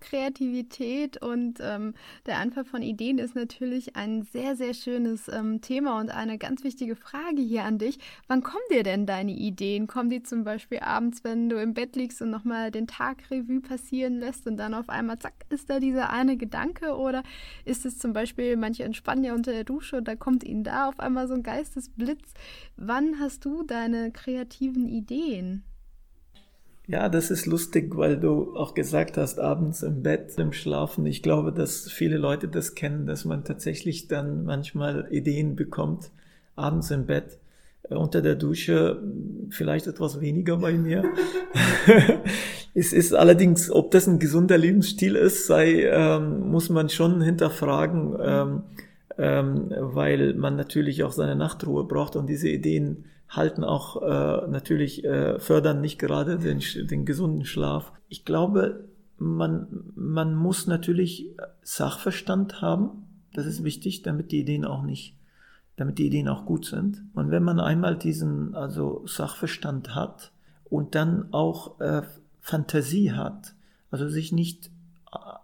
Kreativität 0.01 1.21
und 1.21 1.59
ähm, 1.61 1.93
der 2.25 2.39
Anfall 2.39 2.65
von 2.65 2.81
Ideen 2.81 3.17
ist 3.17 3.35
natürlich 3.35 3.95
ein 3.95 4.23
sehr, 4.23 4.55
sehr 4.55 4.73
schönes 4.73 5.29
ähm, 5.29 5.61
Thema 5.61 5.99
und 5.99 6.09
eine 6.09 6.37
ganz 6.37 6.63
wichtige 6.63 6.95
Frage 6.95 7.41
hier 7.41 7.63
an 7.63 7.77
dich. 7.77 7.99
Wann 8.27 8.43
kommen 8.43 8.63
dir 8.71 8.83
denn 8.83 9.05
deine 9.05 9.31
Ideen? 9.31 9.87
Kommen 9.87 10.09
die 10.09 10.23
zum 10.23 10.43
Beispiel 10.43 10.79
abends, 10.79 11.23
wenn 11.23 11.47
du 11.47 11.61
im 11.61 11.73
Bett 11.73 11.95
liegst 11.95 12.21
und 12.21 12.29
nochmal 12.29 12.71
den 12.71 12.87
Tag 12.87 13.31
Revue 13.31 13.61
passieren 13.61 14.19
lässt 14.19 14.47
und 14.47 14.57
dann 14.57 14.73
auf 14.73 14.89
einmal, 14.89 15.19
zack, 15.19 15.33
ist 15.49 15.69
da 15.69 15.79
dieser 15.79 16.09
eine 16.09 16.35
Gedanke? 16.35 16.97
Oder 16.97 17.23
ist 17.63 17.85
es 17.85 17.97
zum 17.97 18.13
Beispiel, 18.13 18.57
manche 18.57 18.83
entspannen 18.83 19.23
ja 19.23 19.33
unter 19.33 19.51
der 19.51 19.63
Dusche 19.63 19.97
und 19.97 20.07
da 20.07 20.15
kommt 20.15 20.43
ihnen 20.43 20.63
da 20.63 20.89
auf 20.89 20.99
einmal 20.99 21.27
so 21.27 21.35
ein 21.35 21.43
Geistesblitz? 21.43 22.33
Wann 22.75 23.19
hast 23.19 23.45
du 23.45 23.63
deine 23.63 24.11
kreativen 24.11 24.89
Ideen? 24.89 25.63
Ja, 26.87 27.09
das 27.09 27.29
ist 27.29 27.45
lustig, 27.45 27.95
weil 27.95 28.19
du 28.19 28.55
auch 28.55 28.73
gesagt 28.73 29.15
hast, 29.17 29.39
abends 29.39 29.83
im 29.83 30.01
Bett, 30.01 30.37
im 30.37 30.51
Schlafen. 30.51 31.05
Ich 31.05 31.21
glaube, 31.21 31.51
dass 31.51 31.89
viele 31.89 32.17
Leute 32.17 32.47
das 32.47 32.73
kennen, 32.73 33.05
dass 33.05 33.23
man 33.23 33.43
tatsächlich 33.43 34.07
dann 34.07 34.45
manchmal 34.45 35.07
Ideen 35.11 35.55
bekommt, 35.55 36.11
abends 36.55 36.89
im 36.89 37.05
Bett, 37.05 37.37
äh, 37.83 37.95
unter 37.95 38.21
der 38.21 38.35
Dusche, 38.35 39.01
vielleicht 39.49 39.87
etwas 39.87 40.21
weniger 40.21 40.57
bei 40.57 40.73
mir. 40.73 41.03
es 42.73 42.93
ist 42.93 43.13
allerdings, 43.13 43.69
ob 43.69 43.91
das 43.91 44.07
ein 44.07 44.19
gesunder 44.19 44.57
Lebensstil 44.57 45.15
ist, 45.15 45.45
sei, 45.45 45.83
ähm, 45.83 46.49
muss 46.49 46.69
man 46.69 46.89
schon 46.89 47.21
hinterfragen, 47.21 48.17
ähm, 48.19 48.63
ähm, 49.19 49.71
weil 49.77 50.33
man 50.33 50.55
natürlich 50.55 51.03
auch 51.03 51.11
seine 51.11 51.35
Nachtruhe 51.35 51.83
braucht 51.83 52.15
und 52.15 52.27
diese 52.27 52.49
Ideen 52.49 53.05
halten 53.31 53.63
auch 53.63 54.01
äh, 54.01 54.47
natürlich, 54.47 55.03
äh, 55.05 55.39
fördern 55.39 55.81
nicht 55.81 55.97
gerade 55.97 56.37
den, 56.37 56.61
den 56.87 57.05
gesunden 57.05 57.45
Schlaf. 57.45 57.93
Ich 58.09 58.25
glaube, 58.25 58.85
man, 59.17 59.67
man 59.95 60.35
muss 60.35 60.67
natürlich 60.67 61.29
Sachverstand 61.63 62.61
haben. 62.61 63.07
Das 63.33 63.45
ist 63.45 63.63
wichtig, 63.63 64.03
damit 64.03 64.31
die 64.31 64.41
Ideen 64.41 64.65
auch 64.65 64.83
nicht, 64.83 65.15
damit 65.77 65.97
die 65.97 66.07
Ideen 66.07 66.27
auch 66.27 66.45
gut 66.45 66.65
sind. 66.65 67.03
Und 67.13 67.31
wenn 67.31 67.43
man 67.43 67.61
einmal 67.61 67.97
diesen, 67.97 68.53
also 68.53 69.03
Sachverstand 69.07 69.95
hat 69.95 70.33
und 70.69 70.93
dann 70.93 71.31
auch 71.31 71.79
äh, 71.79 72.01
Fantasie 72.41 73.13
hat, 73.13 73.55
also 73.91 74.09
sich 74.09 74.33
nicht 74.33 74.69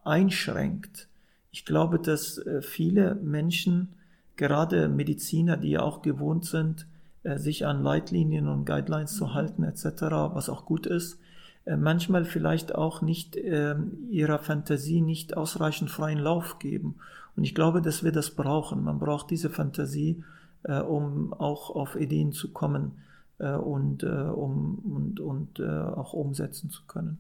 einschränkt. 0.04 1.08
Ich 1.52 1.64
glaube, 1.66 2.00
dass 2.00 2.38
äh, 2.38 2.62
viele 2.62 3.16
Menschen, 3.16 3.94
gerade 4.36 4.90
Mediziner, 4.90 5.56
die 5.56 5.72
ja 5.72 5.82
auch 5.82 6.02
gewohnt 6.02 6.46
sind, 6.46 6.86
sich 7.36 7.66
an 7.66 7.84
Leitlinien 7.84 8.48
und 8.48 8.66
Guidelines 8.66 9.16
zu 9.16 9.34
halten 9.34 9.64
etc., 9.64 9.86
was 10.34 10.50
auch 10.50 10.66
gut 10.66 10.86
ist, 10.86 11.20
äh, 11.68 11.76
manchmal 11.76 12.24
vielleicht 12.24 12.74
auch 12.74 13.02
nicht 13.02 13.36
äh, 13.36 13.76
ihrer 14.10 14.40
Fantasie 14.40 15.02
nicht 15.02 15.36
ausreichend 15.36 15.92
freien 15.92 16.20
Lauf 16.20 16.60
geben. 16.60 16.96
Und 17.36 17.44
ich 17.44 17.54
glaube, 17.54 17.82
dass 17.82 18.04
wir 18.04 18.14
das 18.14 18.32
brauchen. 18.32 18.84
Man 18.84 19.00
braucht 19.00 19.30
diese 19.30 19.50
Fantasie, 19.50 20.24
äh, 20.64 20.80
um 20.80 21.34
auch 21.34 21.70
auf 21.70 21.96
Ideen 21.96 22.32
zu 22.32 22.54
kommen 22.54 23.04
äh, 23.40 23.52
und, 23.52 24.04
äh, 24.04 24.08
um, 24.08 24.80
und, 24.80 25.20
und 25.20 25.62
auch 25.62 26.14
umsetzen 26.14 26.70
zu 26.70 26.86
können. 26.88 27.20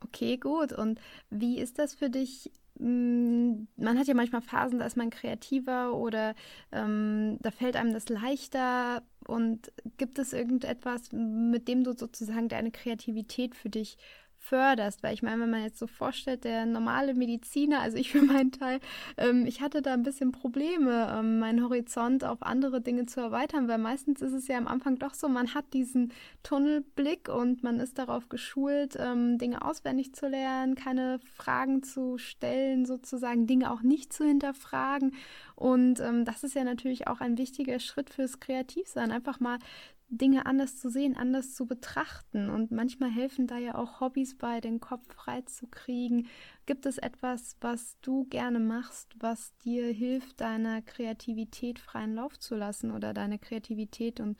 Okay, 0.00 0.36
gut. 0.36 0.72
Und 0.72 1.00
wie 1.30 1.58
ist 1.58 1.78
das 1.78 1.94
für 1.94 2.10
dich 2.10 2.50
man 2.78 3.98
hat 3.98 4.06
ja 4.08 4.14
manchmal 4.14 4.42
Phasen, 4.42 4.80
da 4.80 4.86
ist 4.86 4.96
man 4.96 5.10
kreativer 5.10 5.94
oder 5.94 6.34
ähm, 6.72 7.38
da 7.40 7.50
fällt 7.50 7.76
einem 7.76 7.92
das 7.92 8.08
leichter. 8.08 9.02
Und 9.26 9.72
gibt 9.96 10.18
es 10.18 10.32
irgendetwas, 10.32 11.12
mit 11.12 11.68
dem 11.68 11.84
du 11.84 11.92
sozusagen 11.96 12.48
deine 12.48 12.70
Kreativität 12.70 13.54
für 13.54 13.70
dich 13.70 13.96
förderst. 14.44 15.02
Weil 15.02 15.14
ich 15.14 15.22
meine, 15.22 15.42
wenn 15.42 15.50
man 15.50 15.62
jetzt 15.62 15.78
so 15.78 15.86
vorstellt, 15.86 16.44
der 16.44 16.66
normale 16.66 17.14
Mediziner, 17.14 17.80
also 17.80 17.96
ich 17.96 18.10
für 18.12 18.22
meinen 18.22 18.52
Teil, 18.52 18.80
ähm, 19.16 19.46
ich 19.46 19.60
hatte 19.60 19.82
da 19.82 19.94
ein 19.94 20.02
bisschen 20.02 20.32
Probleme, 20.32 21.14
ähm, 21.18 21.38
meinen 21.38 21.62
Horizont 21.62 22.24
auf 22.24 22.42
andere 22.42 22.80
Dinge 22.80 23.06
zu 23.06 23.20
erweitern, 23.20 23.68
weil 23.68 23.78
meistens 23.78 24.22
ist 24.22 24.32
es 24.32 24.48
ja 24.48 24.58
am 24.58 24.68
Anfang 24.68 24.98
doch 24.98 25.14
so, 25.14 25.28
man 25.28 25.54
hat 25.54 25.72
diesen 25.72 26.12
Tunnelblick 26.42 27.28
und 27.28 27.62
man 27.62 27.80
ist 27.80 27.98
darauf 27.98 28.28
geschult, 28.28 28.96
ähm, 28.98 29.38
Dinge 29.38 29.64
auswendig 29.64 30.14
zu 30.14 30.28
lernen, 30.28 30.74
keine 30.74 31.18
Fragen 31.34 31.82
zu 31.82 32.18
stellen, 32.18 32.84
sozusagen 32.84 33.46
Dinge 33.46 33.72
auch 33.72 33.82
nicht 33.82 34.12
zu 34.12 34.24
hinterfragen. 34.24 35.12
Und 35.56 36.00
ähm, 36.00 36.24
das 36.24 36.44
ist 36.44 36.54
ja 36.54 36.64
natürlich 36.64 37.06
auch 37.06 37.20
ein 37.20 37.38
wichtiger 37.38 37.78
Schritt 37.78 38.10
fürs 38.10 38.40
Kreativsein, 38.40 39.12
einfach 39.12 39.40
mal 39.40 39.58
Dinge 40.08 40.46
anders 40.46 40.78
zu 40.78 40.90
sehen, 40.90 41.16
anders 41.16 41.54
zu 41.54 41.66
betrachten. 41.66 42.50
Und 42.50 42.70
manchmal 42.70 43.10
helfen 43.10 43.46
da 43.46 43.58
ja 43.58 43.74
auch 43.74 44.00
Hobbys 44.00 44.36
bei, 44.36 44.60
den 44.60 44.80
Kopf 44.80 45.02
frei 45.12 45.42
zu 45.42 45.66
kriegen. 45.66 46.26
Gibt 46.66 46.86
es 46.86 46.98
etwas, 46.98 47.56
was 47.60 47.96
du 48.02 48.24
gerne 48.24 48.60
machst, 48.60 49.14
was 49.18 49.56
dir 49.64 49.86
hilft, 49.86 50.40
deiner 50.40 50.82
Kreativität 50.82 51.78
freien 51.78 52.14
Lauf 52.14 52.38
zu 52.38 52.54
lassen 52.54 52.90
oder 52.90 53.14
deine 53.14 53.38
Kreativität 53.38 54.20
und 54.20 54.38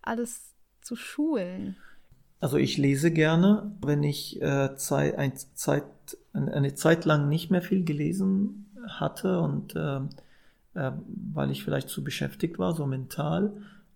alles 0.00 0.54
zu 0.80 0.96
schulen? 0.96 1.76
Also 2.40 2.56
ich 2.56 2.76
lese 2.76 3.12
gerne, 3.12 3.76
wenn 3.80 4.02
ich 4.02 4.42
äh, 4.42 4.74
Zeit, 4.74 5.16
ein, 5.16 5.32
Zeit, 5.36 5.84
eine 6.32 6.74
Zeit 6.74 7.04
lang 7.04 7.28
nicht 7.28 7.50
mehr 7.50 7.62
viel 7.62 7.84
gelesen 7.84 8.66
hatte 8.88 9.38
und 9.38 9.76
äh, 9.76 10.00
äh, 10.74 10.92
weil 11.06 11.50
ich 11.50 11.62
vielleicht 11.64 11.88
zu 11.88 12.02
beschäftigt 12.02 12.58
war, 12.58 12.74
so 12.74 12.86
mental, 12.86 13.52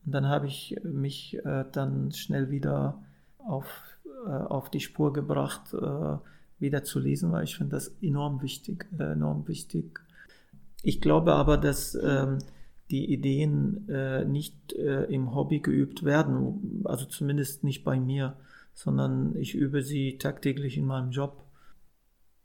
und 0.07 0.13
dann 0.13 0.27
habe 0.29 0.47
ich 0.47 0.77
mich 0.85 1.37
äh, 1.45 1.65
dann 1.73 2.13
schnell 2.13 2.51
wieder 2.51 3.03
auf, 3.39 3.67
äh, 4.27 4.31
auf 4.31 4.71
die 4.71 4.81
Spur 4.81 5.13
gebracht, 5.13 5.75
äh, 5.75 6.17
wieder 6.59 6.85
zu 6.85 7.01
lesen, 7.01 7.33
weil 7.33 7.45
ich 7.45 7.57
finde 7.57 7.77
das 7.77 7.89
enorm 8.01 8.41
wichtig, 8.41 8.87
äh, 8.99 9.13
enorm 9.13 9.49
wichtig. 9.49 10.01
Ich 10.83 11.01
glaube 11.01 11.35
aber, 11.35 11.57
dass 11.59 11.97
ähm, 11.97 12.39
die 12.91 13.13
Ideen 13.13 13.89
äh, 13.89 14.25
nicht 14.25 14.73
äh, 14.75 15.05
im 15.05 15.35
Hobby 15.35 15.59
geübt 15.59 16.05
werden, 16.05 16.83
also 16.85 17.05
zumindest 17.07 17.65
nicht 17.65 17.83
bei 17.83 17.99
mir, 17.99 18.37
sondern 18.75 19.35
ich 19.35 19.57
übe 19.57 19.83
sie 19.83 20.19
tagtäglich 20.19 20.77
in 20.77 20.87
meinem 20.87 21.11
Job. 21.11 21.43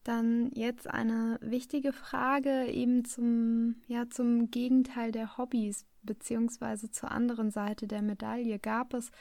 Dann 0.04 0.50
jetzt 0.56 0.90
eine 0.90 1.38
wichtige 1.44 1.94
Frage 1.94 2.66
eben 2.66 3.06
zum, 3.06 3.76
ja, 3.88 4.10
zum 4.10 4.50
Gegenteil 4.50 5.12
der 5.12 5.38
Hobbys 5.38 5.86
beziehungsweise 6.04 6.92
zur 6.92 7.12
anderen 7.12 7.52
Seite 7.52 7.88
der 7.88 8.02
Medaille. 8.02 8.60
Gab 8.60 8.94
es 8.94 9.12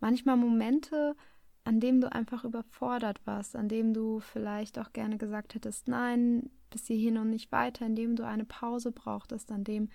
manchmal 0.00 0.36
Momente, 0.36 1.16
an 1.64 1.80
dem 1.80 2.00
du 2.00 2.10
einfach 2.10 2.44
überfordert 2.44 3.20
warst, 3.24 3.56
an 3.56 3.68
dem 3.68 3.94
du 3.94 4.20
vielleicht 4.20 4.78
auch 4.78 4.92
gerne 4.92 5.16
gesagt 5.18 5.54
hättest, 5.54 5.88
nein, 5.88 6.50
bis 6.70 6.86
hierhin 6.86 7.18
und 7.18 7.30
nicht 7.30 7.52
weiter, 7.52 7.86
in 7.86 7.94
dem 7.94 8.16
du 8.16 8.26
eine 8.26 8.44
Pause 8.44 8.92
brauchtest, 8.92 9.52
an 9.52 9.64
dem, 9.64 9.88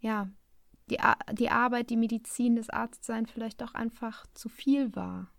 ja, 0.00 0.28
die, 0.90 0.98
die 1.32 1.50
Arbeit, 1.50 1.90
die 1.90 1.96
Medizin, 1.96 2.56
das 2.56 2.70
Arztsein 2.70 3.26
vielleicht 3.26 3.62
auch 3.62 3.74
einfach 3.74 4.26
zu 4.34 4.48
viel 4.48 4.94
war? 4.94 5.30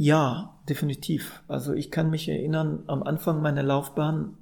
Ja, 0.00 0.60
definitiv. 0.68 1.42
Also 1.48 1.72
ich 1.72 1.90
kann 1.90 2.08
mich 2.08 2.28
erinnern, 2.28 2.84
am 2.86 3.02
Anfang 3.02 3.42
meiner 3.42 3.64
Laufbahn 3.64 4.38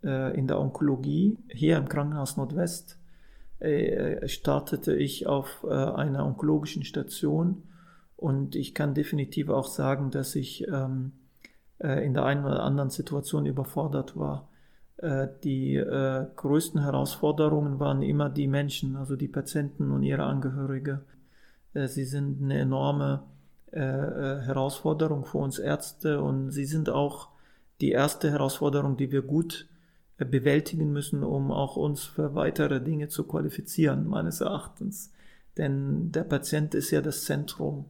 in 0.00 0.46
der 0.46 0.60
Onkologie 0.60 1.36
hier 1.48 1.76
im 1.76 1.88
Krankenhaus 1.88 2.36
Nordwest 2.36 2.98
äh, 3.60 4.28
startete 4.28 4.94
ich 4.94 5.26
auf 5.26 5.64
äh, 5.68 5.72
einer 5.72 6.24
onkologischen 6.24 6.84
Station 6.84 7.64
und 8.16 8.54
ich 8.54 8.74
kann 8.74 8.94
definitiv 8.94 9.48
auch 9.48 9.66
sagen, 9.66 10.10
dass 10.10 10.36
ich 10.36 10.66
ähm, 10.68 11.12
äh, 11.78 12.04
in 12.04 12.14
der 12.14 12.24
einen 12.24 12.44
oder 12.44 12.62
anderen 12.62 12.90
Situation 12.90 13.46
überfordert 13.46 14.16
war. 14.16 14.48
Äh, 14.98 15.28
die 15.42 15.74
äh, 15.74 16.26
größten 16.36 16.82
Herausforderungen 16.82 17.80
waren 17.80 18.02
immer 18.02 18.30
die 18.30 18.46
Menschen, 18.46 18.96
also 18.96 19.16
die 19.16 19.28
Patienten 19.28 19.90
und 19.90 20.02
ihre 20.02 20.24
Angehörige. 20.24 21.04
sie 21.74 22.04
sind 22.04 22.42
eine 22.42 22.58
enorme 22.58 23.24
äh, 23.72 23.80
äh, 23.80 24.40
Herausforderung 24.42 25.24
für 25.24 25.38
uns 25.38 25.58
Ärzte 25.58 26.22
und 26.22 26.50
sie 26.50 26.64
sind 26.64 26.88
auch 26.88 27.28
die 27.80 27.90
erste 27.90 28.30
Herausforderung, 28.30 28.96
die 28.96 29.12
wir 29.12 29.22
gut 29.22 29.68
äh, 29.68 29.77
bewältigen 30.24 30.92
müssen, 30.92 31.22
um 31.22 31.52
auch 31.52 31.76
uns 31.76 32.04
für 32.04 32.34
weitere 32.34 32.80
Dinge 32.80 33.08
zu 33.08 33.24
qualifizieren, 33.24 34.08
meines 34.08 34.40
Erachtens. 34.40 35.12
Denn 35.56 36.12
der 36.12 36.24
Patient 36.24 36.74
ist 36.74 36.90
ja 36.90 37.00
das 37.00 37.24
Zentrum 37.24 37.86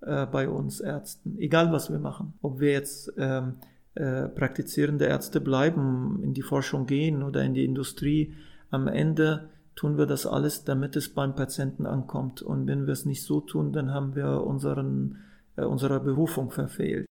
äh, 0.00 0.26
bei 0.26 0.48
uns 0.48 0.80
Ärzten, 0.80 1.38
egal 1.38 1.72
was 1.72 1.90
wir 1.90 1.98
machen. 1.98 2.34
Ob 2.42 2.60
wir 2.60 2.72
jetzt 2.72 3.12
ähm, 3.18 3.54
äh, 3.94 4.28
praktizierende 4.28 5.06
Ärzte 5.06 5.40
bleiben, 5.40 6.20
in 6.22 6.34
die 6.34 6.42
Forschung 6.42 6.86
gehen 6.86 7.22
oder 7.22 7.42
in 7.42 7.54
die 7.54 7.64
Industrie, 7.64 8.34
am 8.70 8.88
Ende 8.88 9.48
tun 9.74 9.98
wir 9.98 10.06
das 10.06 10.26
alles, 10.26 10.64
damit 10.64 10.96
es 10.96 11.12
beim 11.12 11.34
Patienten 11.34 11.86
ankommt. 11.86 12.42
Und 12.42 12.66
wenn 12.66 12.86
wir 12.86 12.92
es 12.92 13.04
nicht 13.04 13.22
so 13.22 13.40
tun, 13.40 13.72
dann 13.72 13.92
haben 13.92 14.14
wir 14.14 14.42
unseren, 14.42 15.18
äh, 15.56 15.64
unsere 15.64 16.00
Berufung 16.00 16.50
verfehlt. 16.50 17.06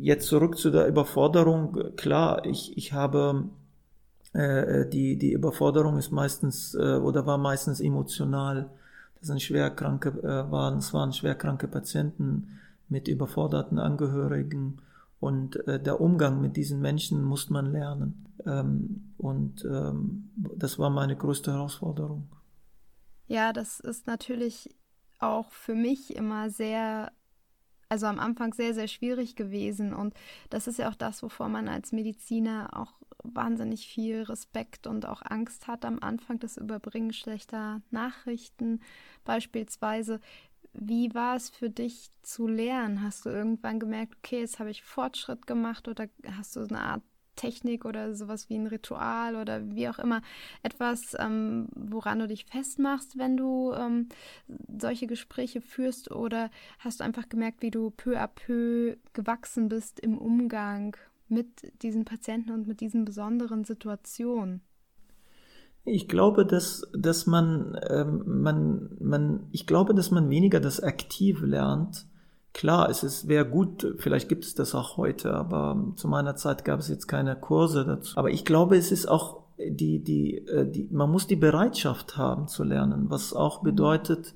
Jetzt 0.00 0.28
zurück 0.28 0.56
zu 0.56 0.70
der 0.70 0.86
Überforderung. 0.88 1.94
Klar, 1.96 2.46
ich, 2.46 2.76
ich 2.76 2.92
habe 2.92 3.50
äh, 4.34 4.88
die, 4.88 5.16
die 5.16 5.32
Überforderung 5.32 5.96
ist 5.96 6.10
meistens 6.10 6.74
äh, 6.74 6.96
oder 6.96 7.24
war 7.24 7.38
meistens 7.38 7.80
emotional. 7.80 8.68
Das 9.18 9.28
sind 9.28 9.40
schwerkranke, 9.40 10.10
äh, 10.10 10.50
waren, 10.50 10.78
es 10.78 10.92
waren 10.92 11.12
schwerkranke 11.12 11.68
Patienten 11.68 12.58
mit 12.88 13.08
überforderten 13.08 13.78
Angehörigen 13.78 14.82
und 15.20 15.56
äh, 15.66 15.80
der 15.80 16.00
Umgang 16.00 16.40
mit 16.40 16.56
diesen 16.56 16.80
Menschen 16.80 17.22
muss 17.22 17.48
man 17.48 17.72
lernen. 17.72 18.26
Ähm, 18.44 19.14
und 19.16 19.64
ähm, 19.64 20.30
das 20.36 20.78
war 20.78 20.90
meine 20.90 21.16
größte 21.16 21.52
Herausforderung. 21.52 22.28
Ja, 23.26 23.52
das 23.52 23.80
ist 23.80 24.06
natürlich 24.06 24.74
auch 25.20 25.50
für 25.52 25.74
mich 25.74 26.14
immer 26.16 26.50
sehr 26.50 27.10
also 27.88 28.06
am 28.06 28.18
Anfang 28.18 28.52
sehr, 28.54 28.74
sehr 28.74 28.88
schwierig 28.88 29.36
gewesen. 29.36 29.94
Und 29.94 30.14
das 30.50 30.66
ist 30.66 30.78
ja 30.78 30.88
auch 30.88 30.96
das, 30.96 31.22
wovor 31.22 31.48
man 31.48 31.68
als 31.68 31.92
Mediziner 31.92 32.70
auch 32.72 32.92
wahnsinnig 33.24 33.86
viel 33.86 34.22
Respekt 34.22 34.86
und 34.86 35.06
auch 35.06 35.22
Angst 35.22 35.66
hat 35.66 35.84
am 35.84 35.98
Anfang, 36.00 36.38
das 36.38 36.56
Überbringen 36.56 37.12
schlechter 37.12 37.80
Nachrichten 37.90 38.80
beispielsweise. 39.24 40.20
Wie 40.72 41.14
war 41.14 41.36
es 41.36 41.50
für 41.50 41.70
dich 41.70 42.10
zu 42.22 42.46
lernen? 42.46 43.02
Hast 43.02 43.26
du 43.26 43.30
irgendwann 43.30 43.78
gemerkt, 43.78 44.16
okay, 44.18 44.40
jetzt 44.40 44.58
habe 44.58 44.70
ich 44.70 44.82
Fortschritt 44.82 45.46
gemacht 45.46 45.88
oder 45.88 46.08
hast 46.36 46.56
du 46.56 46.60
eine 46.60 46.80
Art 46.80 47.02
Technik 47.36 47.84
oder 47.84 48.14
sowas 48.14 48.48
wie 48.48 48.56
ein 48.56 48.66
Ritual 48.66 49.36
oder 49.36 49.70
wie 49.70 49.88
auch 49.88 49.98
immer 49.98 50.22
etwas, 50.62 51.16
ähm, 51.18 51.68
woran 51.74 52.20
du 52.20 52.28
dich 52.28 52.44
festmachst, 52.44 53.18
wenn 53.18 53.36
du 53.36 53.72
ähm, 53.72 54.08
solche 54.78 55.06
Gespräche 55.06 55.60
führst 55.60 56.10
oder 56.10 56.50
hast 56.78 57.00
du 57.00 57.04
einfach 57.04 57.28
gemerkt, 57.28 57.62
wie 57.62 57.70
du 57.70 57.90
peu 57.90 58.18
à 58.20 58.28
peu 58.28 58.96
gewachsen 59.12 59.68
bist 59.68 60.00
im 60.00 60.18
Umgang 60.18 60.96
mit 61.28 61.82
diesen 61.82 62.04
Patienten 62.04 62.52
und 62.52 62.66
mit 62.66 62.80
diesen 62.80 63.04
besonderen 63.04 63.64
Situationen? 63.64 64.62
Ich 65.86 66.08
glaube, 66.08 66.46
dass, 66.46 66.82
dass 66.96 67.26
man, 67.26 67.78
ähm, 67.90 68.22
man, 68.42 68.96
man, 69.00 69.48
ich 69.52 69.66
glaube, 69.66 69.94
dass 69.94 70.10
man 70.10 70.30
weniger 70.30 70.60
das 70.60 70.80
aktiv 70.80 71.42
lernt, 71.42 72.06
Klar, 72.54 72.88
es 72.88 73.02
ist, 73.02 73.26
wäre 73.26 73.44
gut, 73.44 73.96
vielleicht 73.98 74.28
gibt 74.28 74.44
es 74.44 74.54
das 74.54 74.76
auch 74.76 74.96
heute, 74.96 75.34
aber 75.34 75.92
zu 75.96 76.06
meiner 76.06 76.36
Zeit 76.36 76.64
gab 76.64 76.78
es 76.78 76.86
jetzt 76.86 77.08
keine 77.08 77.34
Kurse 77.34 77.84
dazu. 77.84 78.16
Aber 78.16 78.30
ich 78.30 78.44
glaube, 78.44 78.76
es 78.76 78.92
ist 78.92 79.06
auch 79.06 79.42
die, 79.58 79.98
die, 80.04 80.38
äh, 80.46 80.70
die, 80.70 80.88
man 80.92 81.10
muss 81.10 81.26
die 81.26 81.34
Bereitschaft 81.34 82.16
haben 82.16 82.46
zu 82.46 82.62
lernen, 82.62 83.10
was 83.10 83.32
auch 83.32 83.60
mhm. 83.60 83.66
bedeutet, 83.66 84.34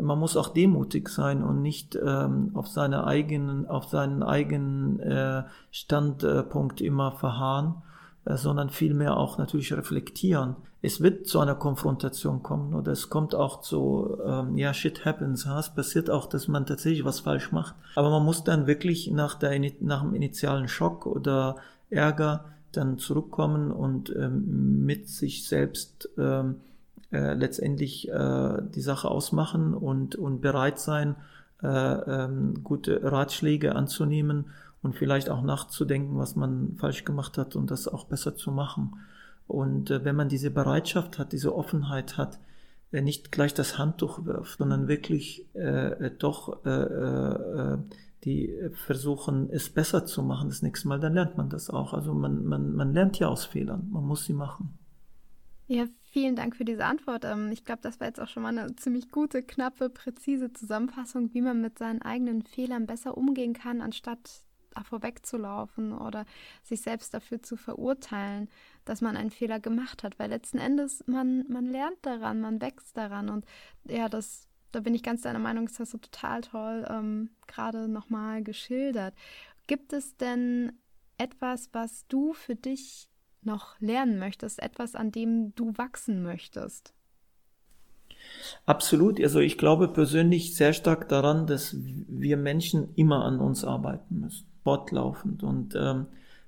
man 0.00 0.18
muss 0.18 0.36
auch 0.36 0.48
demutig 0.48 1.08
sein 1.08 1.42
und 1.42 1.62
nicht 1.62 1.96
ähm, 1.96 2.52
auf 2.54 2.68
seine 2.68 3.04
eigenen, 3.04 3.66
auf 3.66 3.86
seinen 3.86 4.22
eigenen 4.22 5.00
äh, 5.00 5.42
Standpunkt 5.70 6.80
immer 6.80 7.12
verharren, 7.12 7.82
äh, 8.24 8.36
sondern 8.36 8.70
vielmehr 8.70 9.16
auch 9.16 9.38
natürlich 9.38 9.72
reflektieren. 9.72 10.56
Es 10.80 11.00
wird 11.00 11.26
zu 11.26 11.40
einer 11.40 11.56
Konfrontation 11.56 12.44
kommen 12.44 12.74
oder 12.74 12.92
es 12.92 13.10
kommt 13.10 13.34
auch 13.34 13.60
zu, 13.60 14.16
ähm, 14.24 14.56
ja, 14.56 14.72
shit 14.72 15.04
happens. 15.04 15.44
Ja? 15.44 15.58
Es 15.58 15.70
passiert 15.70 16.08
auch, 16.08 16.26
dass 16.26 16.46
man 16.46 16.66
tatsächlich 16.66 17.04
was 17.04 17.20
falsch 17.20 17.50
macht. 17.50 17.74
Aber 17.96 18.10
man 18.10 18.24
muss 18.24 18.44
dann 18.44 18.68
wirklich 18.68 19.10
nach, 19.10 19.34
der, 19.34 19.58
nach 19.80 20.02
dem 20.02 20.14
initialen 20.14 20.68
Schock 20.68 21.06
oder 21.06 21.56
Ärger 21.90 22.44
dann 22.70 22.98
zurückkommen 22.98 23.72
und 23.72 24.14
ähm, 24.14 24.84
mit 24.84 25.08
sich 25.08 25.48
selbst 25.48 26.08
ähm, 26.16 26.56
äh, 27.10 27.34
letztendlich 27.34 28.08
äh, 28.08 28.58
die 28.74 28.80
Sache 28.80 29.08
ausmachen 29.08 29.74
und, 29.74 30.16
und 30.16 30.40
bereit 30.40 30.78
sein, 30.78 31.16
äh, 31.62 31.66
ähm, 31.66 32.62
gute 32.62 33.02
Ratschläge 33.02 33.74
anzunehmen 33.74 34.50
und 34.82 34.94
vielleicht 34.94 35.30
auch 35.30 35.42
nachzudenken, 35.42 36.18
was 36.18 36.36
man 36.36 36.76
falsch 36.76 37.04
gemacht 37.04 37.38
hat 37.38 37.56
und 37.56 37.70
das 37.70 37.88
auch 37.88 38.04
besser 38.04 38.36
zu 38.36 38.52
machen. 38.52 38.96
Und 39.46 39.90
äh, 39.90 40.04
wenn 40.04 40.16
man 40.16 40.28
diese 40.28 40.50
Bereitschaft 40.50 41.18
hat, 41.18 41.32
diese 41.32 41.54
Offenheit 41.54 42.16
hat, 42.16 42.38
äh, 42.92 43.00
nicht 43.00 43.32
gleich 43.32 43.54
das 43.54 43.78
Handtuch 43.78 44.24
wirft, 44.24 44.58
sondern 44.58 44.88
wirklich 44.88 45.46
äh, 45.54 46.06
äh 46.06 46.10
doch 46.16 46.64
äh, 46.64 46.70
äh, 46.70 47.78
die 48.24 48.52
versuchen, 48.72 49.48
es 49.50 49.70
besser 49.70 50.04
zu 50.04 50.22
machen 50.22 50.48
das 50.48 50.62
nächste 50.62 50.88
Mal, 50.88 51.00
dann 51.00 51.14
lernt 51.14 51.36
man 51.36 51.48
das 51.48 51.70
auch. 51.70 51.94
Also 51.94 52.14
man, 52.14 52.44
man, 52.44 52.74
man 52.74 52.92
lernt 52.92 53.18
ja 53.18 53.28
aus 53.28 53.44
Fehlern, 53.44 53.88
man 53.90 54.04
muss 54.04 54.24
sie 54.24 54.32
machen. 54.32 54.76
Ja, 55.68 55.86
vielen 56.10 56.36
Dank 56.36 56.56
für 56.56 56.64
diese 56.64 56.84
Antwort. 56.84 57.24
Ähm, 57.24 57.50
ich 57.52 57.64
glaube, 57.64 57.82
das 57.82 58.00
war 58.00 58.06
jetzt 58.06 58.20
auch 58.20 58.28
schon 58.28 58.42
mal 58.42 58.56
eine 58.56 58.74
ziemlich 58.76 59.10
gute, 59.10 59.42
knappe, 59.42 59.90
präzise 59.90 60.52
Zusammenfassung, 60.52 61.32
wie 61.34 61.40
man 61.40 61.60
mit 61.60 61.78
seinen 61.78 62.02
eigenen 62.02 62.42
Fehlern 62.42 62.86
besser 62.86 63.16
umgehen 63.16 63.52
kann, 63.52 63.80
anstatt 63.80 64.42
davor 64.74 65.02
wegzulaufen 65.02 65.92
oder 65.92 66.24
sich 66.62 66.80
selbst 66.80 67.12
dafür 67.14 67.42
zu 67.42 67.56
verurteilen, 67.56 68.48
dass 68.84 69.00
man 69.00 69.16
einen 69.16 69.30
Fehler 69.30 69.60
gemacht 69.60 70.02
hat. 70.02 70.18
Weil 70.18 70.30
letzten 70.30 70.58
Endes, 70.58 71.04
man, 71.06 71.44
man 71.48 71.66
lernt 71.66 71.98
daran, 72.02 72.40
man 72.40 72.60
wächst 72.60 72.96
daran. 72.96 73.28
Und 73.28 73.44
ja, 73.84 74.08
das, 74.08 74.46
da 74.72 74.80
bin 74.80 74.94
ich 74.94 75.02
ganz 75.02 75.22
deiner 75.22 75.38
Meinung, 75.38 75.66
ist 75.66 75.80
das 75.80 75.90
so 75.90 75.98
total 75.98 76.42
toll, 76.42 76.86
ähm, 76.88 77.30
gerade 77.46 77.88
nochmal 77.88 78.42
geschildert. 78.42 79.14
Gibt 79.66 79.92
es 79.92 80.16
denn 80.16 80.72
etwas, 81.18 81.68
was 81.72 82.06
du 82.06 82.32
für 82.32 82.54
dich 82.54 83.08
noch 83.42 83.80
lernen 83.80 84.18
möchtest, 84.18 84.62
etwas, 84.62 84.94
an 84.94 85.12
dem 85.12 85.54
du 85.54 85.72
wachsen 85.76 86.22
möchtest? 86.22 86.92
Absolut. 88.66 89.20
Also 89.20 89.40
ich 89.40 89.58
glaube 89.58 89.88
persönlich 89.88 90.54
sehr 90.54 90.72
stark 90.72 91.08
daran, 91.08 91.46
dass 91.46 91.76
wir 91.78 92.36
Menschen 92.36 92.94
immer 92.94 93.24
an 93.24 93.40
uns 93.40 93.64
arbeiten 93.64 94.20
müssen 94.20 94.48
fortlaufend. 94.68 95.42
Und 95.42 95.74
ähm, 95.76 96.06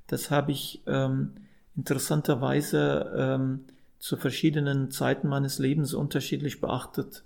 das 0.09 0.31
habe 0.31 0.53
ich 0.53 0.83
ähm, 0.87 1.31
interessanterweise 1.75 3.15
ähm, 3.17 3.61
zu 3.99 4.19
verschiedenen 4.19 4.91
Zeiten 4.91 5.27
meines 5.27 5.59
Lebens 5.59 5.95
unterschiedlich 5.95 6.61
beachtet. 6.61 7.25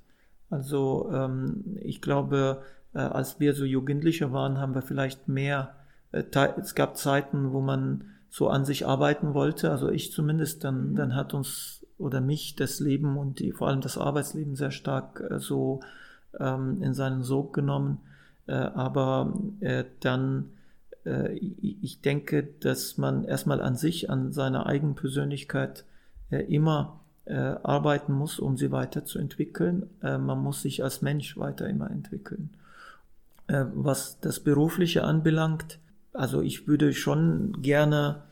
Also 0.50 1.10
ähm, 1.12 1.78
ich 1.80 2.00
glaube, 2.00 2.62
äh, 2.94 2.98
als 2.98 3.40
wir 3.40 3.54
so 3.54 3.64
Jugendliche 3.64 4.30
waren, 4.32 4.58
haben 4.58 4.76
wir 4.76 4.82
vielleicht 4.82 5.26
mehr, 5.26 5.74
äh, 6.12 6.22
es 6.60 6.76
gab 6.76 6.96
Zeiten, 6.96 7.52
wo 7.52 7.60
man 7.60 8.04
so 8.34 8.48
an 8.48 8.64
sich 8.64 8.84
arbeiten 8.84 9.32
wollte, 9.32 9.70
also 9.70 9.88
ich 9.90 10.10
zumindest, 10.10 10.64
dann, 10.64 10.90
mhm. 10.90 10.96
dann 10.96 11.14
hat 11.14 11.34
uns 11.34 11.86
oder 11.98 12.20
mich 12.20 12.56
das 12.56 12.80
Leben 12.80 13.16
und 13.16 13.38
die, 13.38 13.52
vor 13.52 13.68
allem 13.68 13.80
das 13.80 13.96
Arbeitsleben 13.96 14.56
sehr 14.56 14.72
stark 14.72 15.22
äh, 15.30 15.38
so 15.38 15.78
ähm, 16.40 16.82
in 16.82 16.94
seinen 16.94 17.22
Sog 17.22 17.52
genommen. 17.54 18.00
Äh, 18.48 18.54
aber 18.54 19.38
äh, 19.60 19.84
dann 20.00 20.50
äh, 21.06 21.32
ich 21.36 22.00
denke, 22.00 22.42
dass 22.58 22.98
man 22.98 23.22
erstmal 23.22 23.60
an 23.60 23.76
sich, 23.76 24.10
an 24.10 24.32
seiner 24.32 24.66
eigenen 24.66 24.96
Persönlichkeit 24.96 25.84
äh, 26.32 26.42
immer 26.52 26.98
äh, 27.26 27.34
arbeiten 27.36 28.14
muss, 28.14 28.40
um 28.40 28.56
sie 28.56 28.72
weiterzuentwickeln. 28.72 29.88
man 30.00 30.42
muss 30.42 30.62
sich 30.62 30.82
als 30.82 31.02
Mensch 31.02 31.38
weiter 31.38 31.68
immer 31.68 31.88
entwickeln. 31.88 32.50
was 33.46 34.18
das 34.20 34.40
Berufliche 34.40 35.04
anbelangt, 35.04 35.78
also 36.14 36.40
ich 36.40 36.66
würde 36.66 36.92
schon 36.92 37.60
gerne 37.60 38.22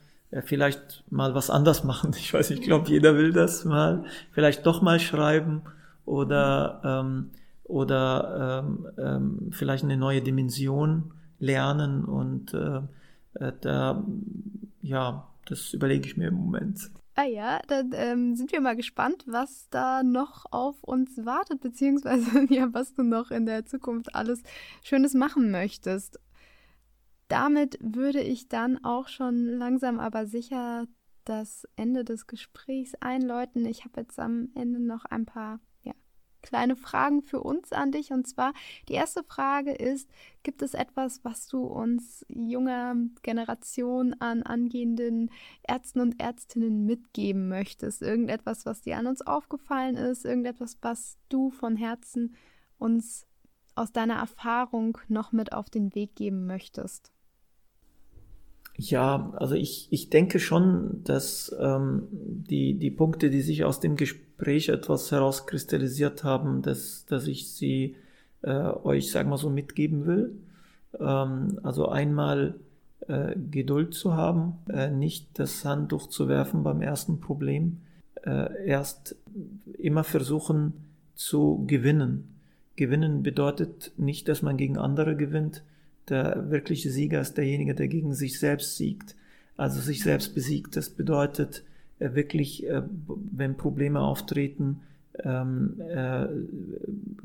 vielleicht 0.44 1.04
mal 1.10 1.34
was 1.34 1.50
anders 1.50 1.84
machen. 1.84 2.12
Ich 2.16 2.32
weiß, 2.32 2.50
ich 2.50 2.62
glaube, 2.62 2.88
jeder 2.88 3.16
will 3.16 3.32
das 3.32 3.64
mal. 3.64 4.04
Vielleicht 4.30 4.64
doch 4.66 4.80
mal 4.80 4.98
schreiben 4.98 5.62
oder, 6.04 6.80
ähm, 6.84 7.30
oder 7.64 8.62
ähm, 8.64 8.88
ähm, 8.98 9.48
vielleicht 9.52 9.84
eine 9.84 9.96
neue 9.96 10.22
Dimension 10.22 11.12
lernen 11.38 12.04
und 12.04 12.54
äh, 12.54 12.80
äh, 13.34 13.52
da, 13.60 14.04
ja, 14.80 15.28
das 15.46 15.72
überlege 15.74 16.06
ich 16.06 16.16
mir 16.16 16.28
im 16.28 16.34
Moment. 16.34 16.90
Ah 17.14 17.24
ja, 17.24 17.60
dann 17.68 17.90
ähm, 17.94 18.36
sind 18.36 18.52
wir 18.52 18.60
mal 18.62 18.76
gespannt, 18.76 19.24
was 19.26 19.68
da 19.68 20.02
noch 20.02 20.46
auf 20.50 20.82
uns 20.82 21.10
wartet, 21.26 21.60
beziehungsweise 21.60 22.46
ja, 22.48 22.68
was 22.72 22.94
du 22.94 23.02
noch 23.02 23.30
in 23.30 23.44
der 23.44 23.66
Zukunft 23.66 24.14
alles 24.14 24.42
Schönes 24.82 25.12
machen 25.12 25.50
möchtest. 25.50 26.18
Damit 27.32 27.78
würde 27.80 28.20
ich 28.20 28.50
dann 28.50 28.84
auch 28.84 29.08
schon 29.08 29.46
langsam 29.46 30.00
aber 30.00 30.26
sicher 30.26 30.86
das 31.24 31.66
Ende 31.76 32.04
des 32.04 32.26
Gesprächs 32.26 32.94
einläuten. 33.00 33.64
Ich 33.64 33.86
habe 33.86 34.02
jetzt 34.02 34.18
am 34.18 34.50
Ende 34.54 34.80
noch 34.80 35.06
ein 35.06 35.24
paar 35.24 35.58
kleine 36.42 36.76
Fragen 36.76 37.22
für 37.22 37.40
uns 37.40 37.72
an 37.72 37.90
dich. 37.90 38.10
Und 38.10 38.26
zwar, 38.26 38.52
die 38.90 38.92
erste 38.92 39.22
Frage 39.22 39.72
ist, 39.72 40.10
gibt 40.42 40.60
es 40.60 40.74
etwas, 40.74 41.24
was 41.24 41.46
du 41.46 41.62
uns 41.62 42.26
junger 42.28 42.96
Generation 43.22 44.14
an 44.18 44.42
angehenden 44.42 45.30
Ärzten 45.66 46.00
und 46.00 46.20
Ärztinnen 46.20 46.84
mitgeben 46.84 47.48
möchtest? 47.48 48.02
Irgendetwas, 48.02 48.66
was 48.66 48.82
dir 48.82 48.98
an 48.98 49.06
uns 49.06 49.22
aufgefallen 49.22 49.96
ist? 49.96 50.26
Irgendetwas, 50.26 50.76
was 50.82 51.16
du 51.30 51.50
von 51.50 51.76
Herzen 51.76 52.34
uns 52.76 53.26
aus 53.74 53.90
deiner 53.90 54.16
Erfahrung 54.16 54.98
noch 55.08 55.32
mit 55.32 55.54
auf 55.54 55.70
den 55.70 55.94
Weg 55.94 56.14
geben 56.14 56.44
möchtest? 56.44 57.10
Ja, 58.76 59.32
also 59.36 59.54
ich, 59.54 59.88
ich 59.90 60.08
denke 60.10 60.38
schon, 60.38 61.02
dass 61.04 61.54
ähm, 61.60 62.08
die, 62.10 62.74
die 62.74 62.90
Punkte, 62.90 63.30
die 63.30 63.42
sich 63.42 63.64
aus 63.64 63.80
dem 63.80 63.96
Gespräch 63.96 64.70
etwas 64.70 65.12
herauskristallisiert 65.12 66.24
haben, 66.24 66.62
dass, 66.62 67.04
dass 67.06 67.26
ich 67.26 67.50
sie 67.50 67.96
äh, 68.42 68.50
euch, 68.50 69.10
sagen 69.10 69.28
wir 69.30 69.38
so, 69.38 69.50
mitgeben 69.50 70.06
will. 70.06 70.34
Ähm, 70.98 71.60
also 71.62 71.88
einmal 71.88 72.54
äh, 73.08 73.34
Geduld 73.50 73.94
zu 73.94 74.14
haben, 74.14 74.54
äh, 74.68 74.90
nicht 74.90 75.38
das 75.38 75.64
Handtuch 75.64 76.06
zu 76.08 76.28
werfen 76.28 76.62
beim 76.62 76.82
ersten 76.82 77.20
Problem, 77.20 77.78
äh, 78.24 78.66
erst 78.66 79.16
immer 79.78 80.04
versuchen 80.04 80.72
zu 81.14 81.64
gewinnen. 81.66 82.36
Gewinnen 82.76 83.22
bedeutet 83.22 83.92
nicht, 83.96 84.28
dass 84.28 84.42
man 84.42 84.56
gegen 84.56 84.78
andere 84.78 85.16
gewinnt. 85.16 85.62
Der 86.08 86.50
wirkliche 86.50 86.90
Sieger 86.90 87.20
ist 87.20 87.34
derjenige, 87.34 87.74
der 87.74 87.88
gegen 87.88 88.14
sich 88.14 88.38
selbst 88.38 88.76
siegt, 88.76 89.14
also 89.56 89.80
sich 89.80 90.02
selbst 90.02 90.34
besiegt. 90.34 90.76
Das 90.76 90.90
bedeutet 90.90 91.64
äh, 91.98 92.14
wirklich, 92.14 92.66
äh, 92.68 92.82
wenn 93.06 93.56
Probleme 93.56 94.00
auftreten, 94.00 94.80
ähm, 95.24 95.80
äh, 95.80 96.26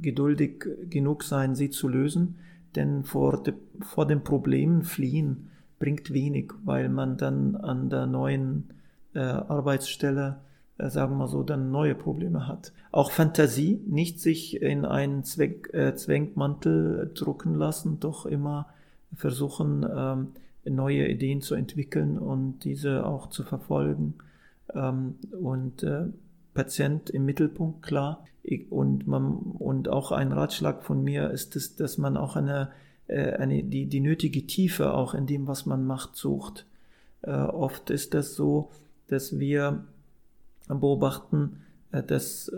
geduldig 0.01 0.65
genug 0.89 1.23
sein, 1.23 1.55
sie 1.55 1.69
zu 1.69 1.87
lösen. 1.87 2.35
Denn 2.75 3.03
vor, 3.03 3.41
de, 3.41 3.53
vor 3.81 4.05
den 4.05 4.23
Problemen 4.23 4.83
fliehen 4.83 5.49
bringt 5.79 6.13
wenig, 6.13 6.51
weil 6.63 6.89
man 6.89 7.17
dann 7.17 7.55
an 7.55 7.89
der 7.89 8.05
neuen 8.05 8.65
äh, 9.13 9.19
Arbeitsstelle, 9.19 10.37
sagen 10.77 11.17
wir 11.17 11.27
so, 11.27 11.43
dann 11.43 11.71
neue 11.71 11.95
Probleme 11.95 12.47
hat. 12.47 12.71
Auch 12.91 13.11
Fantasie, 13.11 13.81
nicht 13.87 14.19
sich 14.19 14.61
in 14.61 14.85
einen 14.85 15.23
Zweck, 15.23 15.73
äh, 15.73 15.95
Zwängmantel 15.95 17.11
drucken 17.13 17.55
lassen, 17.55 17.99
doch 17.99 18.25
immer 18.25 18.67
versuchen, 19.15 19.85
ähm, 19.89 20.27
neue 20.65 21.07
Ideen 21.07 21.41
zu 21.41 21.55
entwickeln 21.55 22.17
und 22.17 22.59
diese 22.63 23.05
auch 23.05 23.27
zu 23.29 23.43
verfolgen. 23.43 24.15
Ähm, 24.73 25.15
und 25.31 25.83
äh, 25.83 26.05
Patient 26.53 27.09
im 27.09 27.25
Mittelpunkt, 27.25 27.83
klar. 27.83 28.25
Und, 28.69 29.07
man, 29.07 29.33
und 29.33 29.89
auch 29.89 30.11
ein 30.11 30.31
Ratschlag 30.31 30.83
von 30.83 31.03
mir 31.03 31.31
ist 31.31 31.55
es, 31.55 31.75
dass 31.75 31.97
man 31.97 32.15
auch 32.17 32.35
eine, 32.35 32.69
äh, 33.07 33.33
eine, 33.33 33.63
die, 33.63 33.87
die 33.87 33.99
nötige 33.99 34.45
Tiefe 34.45 34.93
auch 34.93 35.13
in 35.13 35.25
dem, 35.25 35.47
was 35.47 35.65
man 35.65 35.85
macht, 35.85 36.15
sucht. 36.15 36.65
Äh, 37.23 37.31
oft 37.31 37.89
ist 37.89 38.13
das 38.13 38.35
so, 38.35 38.69
dass 39.07 39.39
wir 39.39 39.83
beobachten, 40.67 41.57
äh, 41.91 42.03
dass, 42.03 42.51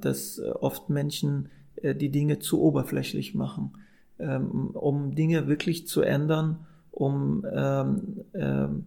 dass 0.00 0.40
oft 0.40 0.90
Menschen 0.90 1.48
die 1.82 2.10
Dinge 2.10 2.38
zu 2.38 2.62
oberflächlich 2.62 3.34
machen. 3.34 3.72
Ähm, 4.18 4.70
um 4.70 5.14
Dinge 5.14 5.46
wirklich 5.46 5.86
zu 5.86 6.00
ändern, 6.00 6.66
um 6.90 7.44
ähm, 7.52 8.24
ähm, 8.32 8.86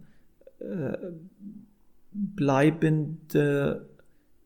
bleibende 2.12 3.86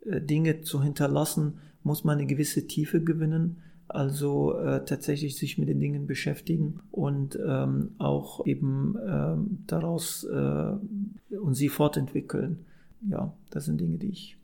äh, 0.05 0.21
Dinge 0.21 0.61
zu 0.63 0.83
hinterlassen, 0.83 1.55
muss 1.83 2.05
man 2.05 2.19
eine 2.19 2.27
gewisse 2.27 2.67
Tiefe 2.67 3.03
gewinnen, 3.03 3.63
also 3.89 4.57
äh, 4.59 4.85
tatsächlich 4.85 5.37
sich 5.37 5.59
mit 5.59 5.69
den 5.69 5.81
Dingen 5.81 6.07
beschäftigen 6.07 6.81
und 6.91 7.39
ähm, 7.47 7.93
auch 7.99 8.47
eben 8.47 8.97
ähm, 9.07 9.59
daraus 9.67 10.25
äh, 10.25 11.37
und 11.37 11.55
sie 11.55 11.69
fortentwickeln. 11.69 12.65
Ja, 13.09 13.33
das 13.51 13.67
sind 13.67 13.81
Dinge, 13.81 13.99
die 13.99 14.11
ich 14.11 14.37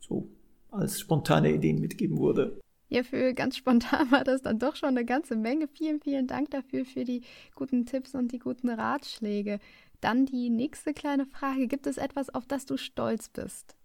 so 0.00 0.28
als 0.70 1.00
spontane 1.00 1.52
Ideen 1.52 1.80
mitgeben 1.80 2.18
würde. 2.18 2.58
Ja, 2.88 3.02
für 3.02 3.32
ganz 3.32 3.56
spontan 3.56 4.10
war 4.10 4.24
das 4.24 4.42
dann 4.42 4.58
doch 4.58 4.76
schon 4.76 4.90
eine 4.90 5.04
ganze 5.04 5.36
Menge. 5.36 5.68
Vielen, 5.68 6.00
vielen 6.00 6.26
Dank 6.26 6.50
dafür, 6.50 6.84
für 6.84 7.04
die 7.04 7.22
guten 7.54 7.86
Tipps 7.86 8.14
und 8.14 8.32
die 8.32 8.38
guten 8.38 8.68
Ratschläge. 8.68 9.60
Dann 10.00 10.26
die 10.26 10.50
nächste 10.50 10.92
kleine 10.92 11.26
Frage. 11.26 11.68
Gibt 11.68 11.86
es 11.86 11.96
etwas, 11.96 12.28
auf 12.30 12.46
das 12.46 12.66
du 12.66 12.76
stolz 12.76 13.28
bist? 13.28 13.76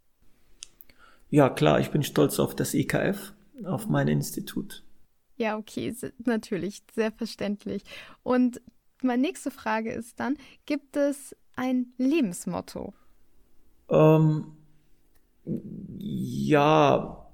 Ja, 1.30 1.50
klar, 1.50 1.80
ich 1.80 1.92
bin 1.92 2.04
stolz 2.04 2.40
auf 2.40 2.56
das 2.56 2.74
IKF, 2.74 3.34
auf 3.66 3.88
mein 3.88 4.08
Institut. 4.08 4.84
Ja, 5.36 5.58
okay, 5.58 5.94
natürlich, 6.26 6.82
sehr 6.94 7.12
verständlich. 7.12 7.84
Und 8.24 8.62
meine 9.02 9.22
nächste 9.22 9.52
Frage 9.52 9.92
ist 9.92 10.20
dann, 10.20 10.38
gibt 10.66 10.98
es 10.98 11.36
ein 11.56 11.94
Lebensmotto? 11.98 12.94
Ähm, 13.90 14.46
ja, 15.98 17.26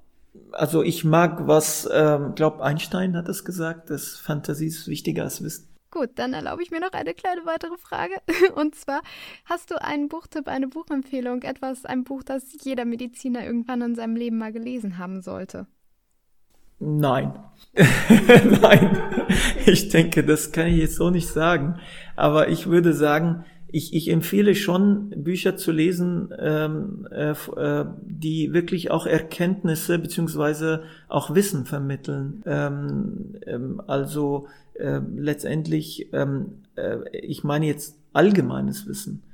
also 0.52 0.82
ich 0.82 1.04
mag 1.04 1.46
was, 1.46 1.88
ähm, 1.92 2.34
glaube 2.34 2.62
Einstein 2.62 3.16
hat 3.16 3.28
es 3.28 3.44
gesagt, 3.44 3.90
dass 3.90 4.16
Fantasie 4.16 4.66
ist 4.66 4.88
wichtiger 4.88 5.24
als 5.24 5.42
Wissen. 5.42 5.68
Gut, 5.90 6.10
dann 6.16 6.32
erlaube 6.32 6.60
ich 6.62 6.72
mir 6.72 6.80
noch 6.80 6.92
eine 6.92 7.14
kleine 7.14 7.46
weitere 7.46 7.76
Frage. 7.76 8.14
Und 8.56 8.74
zwar, 8.74 9.00
hast 9.44 9.70
du 9.70 9.80
einen 9.80 10.08
Buchtipp, 10.08 10.48
eine 10.48 10.66
Buchempfehlung, 10.66 11.42
etwas, 11.42 11.84
ein 11.84 12.02
Buch, 12.02 12.24
das 12.24 12.44
jeder 12.62 12.84
Mediziner 12.84 13.44
irgendwann 13.44 13.80
in 13.80 13.94
seinem 13.94 14.16
Leben 14.16 14.38
mal 14.38 14.52
gelesen 14.52 14.98
haben 14.98 15.22
sollte? 15.22 15.68
Nein. 16.80 17.38
Nein. 18.60 18.98
Ich 19.66 19.88
denke, 19.88 20.24
das 20.24 20.50
kann 20.50 20.66
ich 20.66 20.78
jetzt 20.78 20.96
so 20.96 21.10
nicht 21.10 21.28
sagen. 21.28 21.78
Aber 22.16 22.48
ich 22.48 22.66
würde 22.66 22.92
sagen, 22.92 23.44
ich, 23.74 23.92
ich 23.92 24.08
empfehle 24.08 24.54
schon, 24.54 25.10
Bücher 25.10 25.56
zu 25.56 25.72
lesen, 25.72 26.32
ähm, 26.38 27.08
äh, 27.10 27.32
äh, 27.32 27.84
die 28.02 28.52
wirklich 28.52 28.92
auch 28.92 29.04
Erkenntnisse 29.04 29.98
beziehungsweise 29.98 30.84
auch 31.08 31.34
Wissen 31.34 31.66
vermitteln. 31.66 32.40
Ähm, 32.46 33.34
ähm, 33.44 33.82
also 33.88 34.46
äh, 34.74 35.00
letztendlich, 35.16 36.08
ähm, 36.12 36.62
äh, 36.76 36.98
ich 37.18 37.42
meine 37.42 37.66
jetzt 37.66 37.98
allgemeines 38.12 38.86
Wissen. 38.86 39.24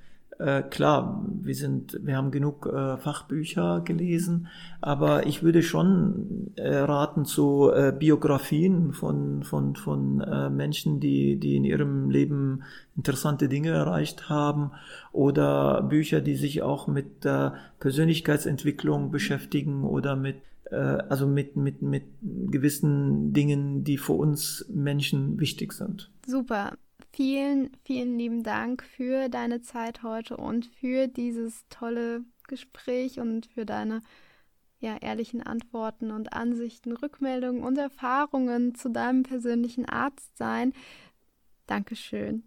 Äh, 0.40 0.62
klar, 0.62 1.22
wir 1.42 1.54
sind, 1.54 2.00
wir 2.02 2.16
haben 2.16 2.30
genug 2.30 2.64
äh, 2.64 2.96
Fachbücher 2.96 3.82
gelesen, 3.84 4.48
aber 4.80 5.26
ich 5.26 5.42
würde 5.42 5.62
schon 5.62 6.52
äh, 6.56 6.76
raten 6.76 7.26
zu 7.26 7.70
äh, 7.70 7.92
Biografien 7.92 8.94
von 8.94 9.42
von 9.42 9.76
von 9.76 10.22
äh, 10.22 10.48
Menschen, 10.48 10.98
die 10.98 11.36
die 11.36 11.56
in 11.56 11.64
ihrem 11.64 12.08
Leben 12.08 12.62
interessante 12.96 13.50
Dinge 13.50 13.68
erreicht 13.68 14.30
haben 14.30 14.70
oder 15.12 15.82
Bücher, 15.82 16.22
die 16.22 16.36
sich 16.36 16.62
auch 16.62 16.86
mit 16.86 17.24
der 17.24 17.56
Persönlichkeitsentwicklung 17.78 19.10
beschäftigen 19.10 19.84
oder 19.84 20.16
mit 20.16 20.36
äh, 20.70 20.76
also 20.76 21.26
mit 21.26 21.56
mit 21.56 21.82
mit 21.82 22.04
gewissen 22.22 23.34
Dingen, 23.34 23.84
die 23.84 23.98
für 23.98 24.14
uns 24.14 24.64
Menschen 24.72 25.38
wichtig 25.38 25.74
sind. 25.74 26.10
Super. 26.26 26.72
Vielen, 27.12 27.70
vielen 27.84 28.18
lieben 28.18 28.42
Dank 28.42 28.84
für 28.84 29.28
deine 29.28 29.60
Zeit 29.60 30.02
heute 30.02 30.36
und 30.36 30.66
für 30.66 31.08
dieses 31.08 31.64
tolle 31.68 32.24
Gespräch 32.46 33.18
und 33.18 33.46
für 33.46 33.66
deine 33.66 34.00
ja, 34.78 34.96
ehrlichen 34.96 35.42
Antworten 35.42 36.10
und 36.10 36.32
Ansichten, 36.32 36.92
Rückmeldungen 36.92 37.62
und 37.62 37.76
Erfahrungen 37.78 38.74
zu 38.74 38.88
deinem 38.88 39.24
persönlichen 39.24 39.86
Arztsein. 39.86 40.72
Dankeschön. 41.66 42.44